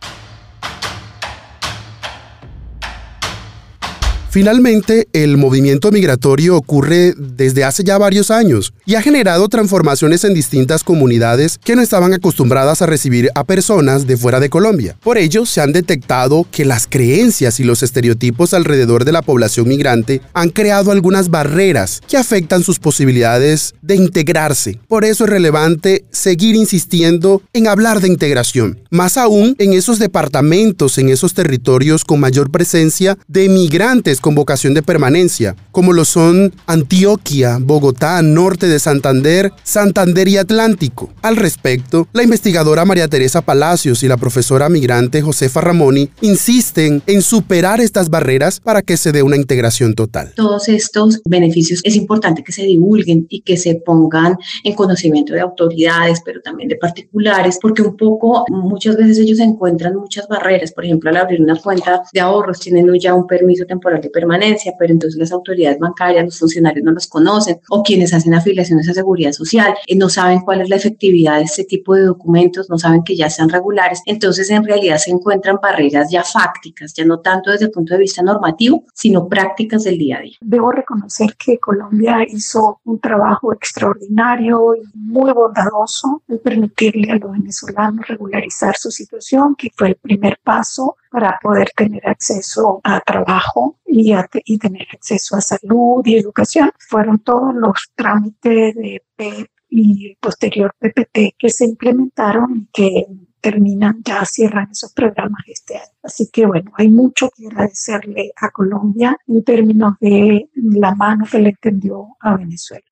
Finalmente, 4.33 5.07
el 5.13 5.37
movimiento 5.37 5.91
migratorio 5.91 6.57
ocurre 6.57 7.13
desde 7.15 7.63
hace 7.65 7.83
ya 7.83 7.99
varios 7.99 8.31
años 8.31 8.73
y 8.83 8.95
ha 8.95 9.03
generado 9.03 9.47
transformaciones 9.47 10.23
en 10.23 10.33
distintas 10.33 10.83
comunidades 10.83 11.59
que 11.63 11.75
no 11.75 11.83
estaban 11.83 12.15
acostumbradas 12.15 12.81
a 12.81 12.87
recibir 12.87 13.29
a 13.35 13.43
personas 13.43 14.07
de 14.07 14.17
fuera 14.17 14.39
de 14.39 14.49
Colombia. 14.49 14.97
Por 15.03 15.19
ello, 15.19 15.45
se 15.45 15.61
han 15.61 15.71
detectado 15.71 16.47
que 16.49 16.65
las 16.65 16.87
creencias 16.87 17.59
y 17.59 17.63
los 17.63 17.83
estereotipos 17.83 18.55
alrededor 18.55 19.05
de 19.05 19.11
la 19.11 19.21
población 19.21 19.67
migrante 19.67 20.21
han 20.33 20.49
creado 20.49 20.89
algunas 20.89 21.29
barreras 21.29 22.01
que 22.07 22.17
afectan 22.17 22.63
sus 22.63 22.79
posibilidades 22.79 23.75
de 23.83 23.97
integrarse. 23.97 24.79
Por 24.87 25.05
eso 25.05 25.25
es 25.25 25.29
relevante 25.29 26.05
seguir 26.09 26.55
insistiendo 26.55 27.43
en 27.53 27.67
hablar 27.67 28.01
de 28.01 28.07
integración, 28.07 28.79
más 28.89 29.15
aún 29.17 29.55
en 29.59 29.73
esos 29.73 29.99
departamentos, 29.99 30.97
en 30.97 31.09
esos 31.09 31.35
territorios 31.35 32.03
con 32.03 32.19
mayor 32.19 32.49
presencia 32.49 33.15
de 33.27 33.47
migrantes 33.47 34.21
con 34.23 34.35
vocación 34.35 34.73
de 34.73 34.81
permanencia, 34.81 35.55
como 35.71 35.91
lo 35.91 36.05
son 36.05 36.53
Antioquia, 36.65 37.59
Bogotá, 37.59 38.21
Norte 38.21 38.67
de 38.67 38.79
Santander, 38.79 39.51
Santander 39.63 40.29
y 40.29 40.37
Atlántico. 40.37 41.11
Al 41.21 41.35
respecto, 41.35 42.07
la 42.13 42.23
investigadora 42.23 42.85
María 42.85 43.09
Teresa 43.09 43.41
Palacios 43.41 44.01
y 44.01 44.07
la 44.07 44.15
profesora 44.15 44.69
migrante 44.69 45.21
Josefa 45.21 45.59
Ramoni 45.59 46.09
insisten 46.21 47.03
en 47.05 47.21
superar 47.21 47.81
estas 47.81 48.09
barreras 48.09 48.61
para 48.61 48.81
que 48.81 48.95
se 48.95 49.11
dé 49.11 49.23
una 49.23 49.35
integración 49.35 49.93
total. 49.93 50.31
Todos 50.37 50.69
estos 50.69 51.21
beneficios 51.25 51.81
es 51.83 51.97
importante 51.97 52.45
que 52.45 52.53
se 52.53 52.63
divulguen 52.63 53.27
y 53.29 53.41
que 53.41 53.57
se 53.57 53.75
pongan 53.75 54.37
en 54.63 54.73
conocimiento 54.73 55.33
de 55.33 55.41
autoridades, 55.41 56.21
pero 56.23 56.39
también 56.41 56.69
de 56.69 56.77
particulares, 56.77 57.59
porque 57.61 57.81
un 57.81 57.97
poco 57.97 58.45
muchas 58.47 58.95
veces 58.95 59.19
ellos 59.19 59.39
encuentran 59.39 59.97
muchas 59.97 60.29
barreras. 60.29 60.71
Por 60.71 60.85
ejemplo, 60.85 61.09
al 61.09 61.17
abrir 61.17 61.41
una 61.41 61.59
cuenta 61.59 62.03
de 62.13 62.21
ahorros 62.21 62.61
tienen 62.61 62.87
ya 62.97 63.13
un 63.13 63.27
permiso 63.27 63.65
temporal 63.65 63.99
de 63.99 64.12
permanencia, 64.13 64.73
pero 64.79 64.93
entonces 64.93 65.19
las 65.19 65.31
autoridades 65.31 65.79
bancarias, 65.79 66.25
los 66.25 66.39
funcionarios 66.39 66.85
no 66.85 66.91
los 66.91 67.07
conocen, 67.07 67.59
o 67.69 67.83
quienes 67.83 68.13
hacen 68.13 68.33
afiliaciones 68.33 68.87
a 68.87 68.93
seguridad 68.93 69.33
social 69.33 69.73
eh, 69.87 69.95
no 69.95 70.09
saben 70.09 70.41
cuál 70.41 70.61
es 70.61 70.69
la 70.69 70.77
efectividad 70.77 71.37
de 71.37 71.43
este 71.43 71.63
tipo 71.65 71.95
de 71.95 72.03
documentos, 72.03 72.69
no 72.69 72.77
saben 72.77 73.03
que 73.03 73.15
ya 73.15 73.29
sean 73.29 73.49
regulares, 73.49 74.01
entonces 74.05 74.49
en 74.49 74.63
realidad 74.63 74.97
se 74.97 75.11
encuentran 75.11 75.59
barreras 75.61 76.09
ya 76.11 76.23
fácticas, 76.23 76.93
ya 76.93 77.03
no 77.05 77.19
tanto 77.19 77.51
desde 77.51 77.65
el 77.65 77.71
punto 77.71 77.93
de 77.93 77.99
vista 77.99 78.21
normativo, 78.21 78.85
sino 78.93 79.27
prácticas 79.27 79.83
del 79.83 79.97
día 79.97 80.17
a 80.17 80.21
día. 80.21 80.37
Debo 80.41 80.71
reconocer 80.71 81.35
que 81.35 81.57
Colombia 81.57 82.17
hizo 82.27 82.79
un 82.85 82.99
trabajo 82.99 83.51
extraordinario 83.53 84.75
y 84.75 84.81
muy 84.93 85.31
bondadoso 85.33 86.21
de 86.27 86.37
permitirle 86.37 87.11
a 87.11 87.15
los 87.15 87.31
venezolanos 87.31 88.07
regularizar 88.07 88.75
su 88.77 88.91
situación, 88.91 89.55
que 89.55 89.69
fue 89.75 89.89
el 89.89 89.95
primer 89.95 90.37
paso 90.43 90.95
para 91.13 91.37
poder 91.39 91.69
tener 91.75 92.09
acceso 92.09 92.81
a 92.83 92.99
trabajo 92.99 93.77
y, 93.85 94.13
a, 94.13 94.27
y 94.45 94.57
tener 94.57 94.87
acceso 94.91 95.35
a 95.35 95.41
salud 95.41 96.01
y 96.05 96.17
educación. 96.17 96.71
Fueron 96.89 97.19
todos 97.19 97.53
los 97.53 97.91
trámites 97.93 98.73
de 98.73 99.03
PEP 99.15 99.47
y 99.69 100.15
posterior 100.15 100.73
PPT 100.79 101.35
que 101.37 101.49
se 101.49 101.65
implementaron 101.65 102.55
y 102.55 102.67
que 102.73 103.05
terminan, 103.39 104.01
ya 104.03 104.25
cierran 104.25 104.71
esos 104.71 104.91
programas 104.91 105.43
este 105.45 105.75
año. 105.75 105.93
Así 106.01 106.31
que 106.33 106.47
bueno, 106.47 106.71
hay 106.77 106.89
mucho 106.89 107.29
que 107.29 107.45
agradecerle 107.45 108.31
a 108.35 108.49
Colombia 108.49 109.15
en 109.27 109.43
términos 109.43 109.93
de 109.99 110.49
la 110.55 110.95
mano 110.95 111.25
que 111.31 111.37
le 111.37 111.53
tendió 111.53 112.07
a 112.21 112.37
Venezuela. 112.37 112.85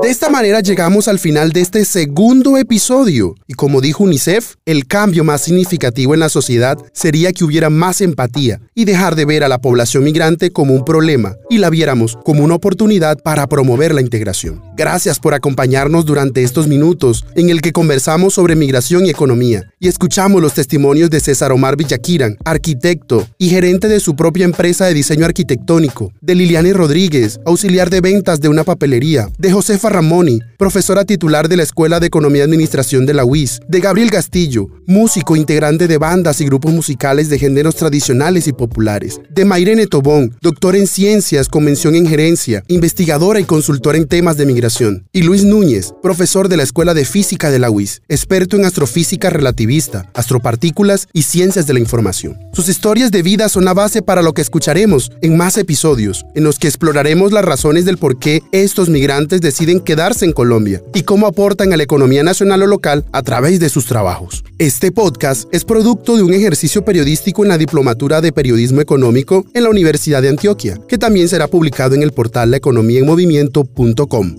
De 0.00 0.08
esta 0.08 0.30
manera 0.30 0.60
llegamos 0.60 1.06
al 1.06 1.18
final 1.18 1.52
de 1.52 1.60
este 1.60 1.84
segundo 1.84 2.56
episodio 2.56 3.34
y 3.46 3.52
como 3.52 3.80
dijo 3.80 4.04
UNICEF, 4.04 4.54
el 4.64 4.86
cambio 4.86 5.22
más 5.22 5.42
significativo 5.42 6.14
en 6.14 6.20
la 6.20 6.30
sociedad 6.30 6.78
sería 6.94 7.32
que 7.32 7.44
hubiera 7.44 7.68
más 7.68 8.00
empatía 8.00 8.60
y 8.74 8.86
dejar 8.86 9.16
de 9.16 9.26
ver 9.26 9.44
a 9.44 9.48
la 9.48 9.60
población 9.60 10.04
migrante 10.04 10.50
como 10.50 10.72
un 10.72 10.84
problema 10.84 11.36
y 11.50 11.58
la 11.58 11.68
viéramos 11.68 12.16
como 12.24 12.42
una 12.42 12.54
oportunidad 12.54 13.18
para 13.18 13.46
promover 13.46 13.94
la 13.94 14.00
integración. 14.00 14.62
Gracias 14.76 15.18
por 15.18 15.34
acompañarnos 15.34 16.06
durante 16.06 16.42
estos 16.42 16.68
minutos 16.68 17.26
en 17.34 17.50
el 17.50 17.60
que 17.60 17.72
conversamos 17.72 18.34
sobre 18.34 18.56
migración 18.56 19.04
y 19.04 19.10
economía 19.10 19.72
y 19.78 19.88
escuchamos 19.88 20.40
los 20.40 20.54
testimonios 20.54 21.10
de 21.10 21.20
César 21.20 21.52
Omar 21.52 21.76
Villaquiran, 21.76 22.38
arquitecto 22.44 23.26
y 23.36 23.50
gerente 23.50 23.88
de 23.88 24.00
su 24.00 24.16
propia 24.16 24.44
empresa 24.44 24.86
de 24.86 24.94
diseño 24.94 25.26
arquitectónico, 25.26 26.12
de 26.20 26.34
Liliane 26.34 26.72
Rodríguez, 26.72 27.40
auxiliar 27.44 27.90
de 27.90 28.00
ventas 28.00 28.40
de 28.40 28.48
una 28.48 28.64
papelería, 28.64 29.28
de 29.38 29.52
Ramoni, 29.90 30.40
profesora 30.58 31.04
titular 31.04 31.48
de 31.48 31.56
la 31.56 31.62
Escuela 31.62 32.00
de 32.00 32.06
Economía 32.06 32.40
y 32.40 32.44
Administración 32.44 33.06
de 33.06 33.14
la 33.14 33.24
UIS, 33.24 33.60
de 33.68 33.80
Gabriel 33.80 34.10
Castillo, 34.10 34.68
músico 34.86 35.36
integrante 35.36 35.88
de 35.88 35.98
bandas 35.98 36.40
y 36.40 36.44
grupos 36.44 36.72
musicales 36.72 37.28
de 37.28 37.38
géneros 37.38 37.76
tradicionales 37.76 38.46
y 38.46 38.52
populares, 38.52 39.20
de 39.30 39.44
Mayrene 39.44 39.86
Tobón, 39.86 40.36
doctor 40.40 40.76
en 40.76 40.86
ciencias 40.86 41.48
con 41.48 41.64
mención 41.64 41.94
en 41.94 42.06
gerencia, 42.06 42.62
investigadora 42.68 43.40
y 43.40 43.44
consultora 43.44 43.98
en 43.98 44.06
temas 44.06 44.36
de 44.36 44.46
migración, 44.46 45.06
y 45.12 45.22
Luis 45.22 45.44
Núñez, 45.44 45.92
profesor 46.02 46.48
de 46.48 46.56
la 46.56 46.62
Escuela 46.62 46.94
de 46.94 47.04
Física 47.04 47.50
de 47.50 47.58
la 47.58 47.70
UIS, 47.70 48.02
experto 48.08 48.56
en 48.56 48.64
astrofísica 48.64 49.30
relativista, 49.30 50.10
astropartículas 50.14 51.08
y 51.12 51.22
ciencias 51.22 51.66
de 51.66 51.74
la 51.74 51.80
información. 51.80 52.38
Sus 52.52 52.68
historias 52.68 53.10
de 53.10 53.22
vida 53.22 53.48
son 53.48 53.64
la 53.64 53.74
base 53.74 54.02
para 54.02 54.22
lo 54.22 54.32
que 54.34 54.42
escucharemos 54.42 55.10
en 55.22 55.36
más 55.36 55.56
episodios, 55.56 56.24
en 56.34 56.44
los 56.44 56.58
que 56.58 56.68
exploraremos 56.68 57.32
las 57.32 57.44
razones 57.44 57.84
del 57.84 57.98
por 57.98 58.18
qué 58.18 58.42
estos 58.52 58.88
migrantes 58.88 59.40
quedarse 59.80 60.24
en 60.24 60.32
Colombia 60.32 60.82
y 60.94 61.02
cómo 61.02 61.26
aportan 61.26 61.72
a 61.72 61.76
la 61.76 61.82
economía 61.82 62.22
nacional 62.22 62.62
o 62.62 62.66
local 62.66 63.04
a 63.12 63.22
través 63.22 63.60
de 63.60 63.68
sus 63.68 63.86
trabajos. 63.86 64.44
Este 64.58 64.92
podcast 64.92 65.48
es 65.52 65.64
producto 65.64 66.16
de 66.16 66.22
un 66.22 66.34
ejercicio 66.34 66.84
periodístico 66.84 67.42
en 67.42 67.48
la 67.48 67.58
Diplomatura 67.58 68.20
de 68.20 68.32
Periodismo 68.32 68.80
Económico 68.80 69.44
en 69.54 69.64
la 69.64 69.70
Universidad 69.70 70.22
de 70.22 70.28
Antioquia, 70.28 70.78
que 70.88 70.98
también 70.98 71.28
será 71.28 71.48
publicado 71.48 71.94
en 71.94 72.02
el 72.02 72.12
portal 72.12 72.50
laeconomiaenmovimiento.com. 72.50 74.36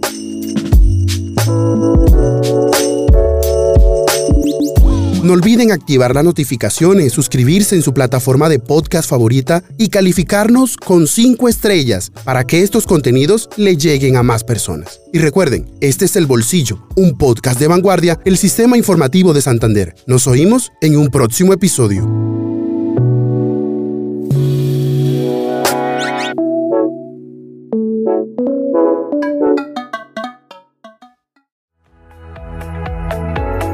No 5.24 5.32
olviden 5.32 5.72
activar 5.72 6.14
las 6.14 6.26
notificaciones, 6.26 7.14
suscribirse 7.14 7.76
en 7.76 7.82
su 7.82 7.94
plataforma 7.94 8.50
de 8.50 8.60
podcast 8.60 9.10
favorita 9.10 9.64
y 9.78 9.88
calificarnos 9.88 10.76
con 10.76 11.08
5 11.08 11.48
estrellas 11.48 12.12
para 12.26 12.44
que 12.44 12.62
estos 12.62 12.86
contenidos 12.86 13.48
le 13.56 13.78
lleguen 13.78 14.18
a 14.18 14.24
más 14.24 14.44
personas. 14.44 15.00
Y 15.14 15.20
recuerden, 15.20 15.72
este 15.80 16.04
es 16.06 16.18
El 16.18 16.26
Bolsillo, 16.26 16.86
un 16.98 17.18
podcast 17.18 17.58
de 17.58 17.68
vanguardia, 17.68 18.20
el 18.26 18.38
sistema 18.38 18.78
informativo 18.78 19.34
de 19.34 19.42
Santander. 19.42 19.96
Nos 20.08 20.28
oímos 20.28 20.74
en 20.82 20.98
un 20.98 21.08
próximo 21.08 21.54
episodio. 21.54 22.53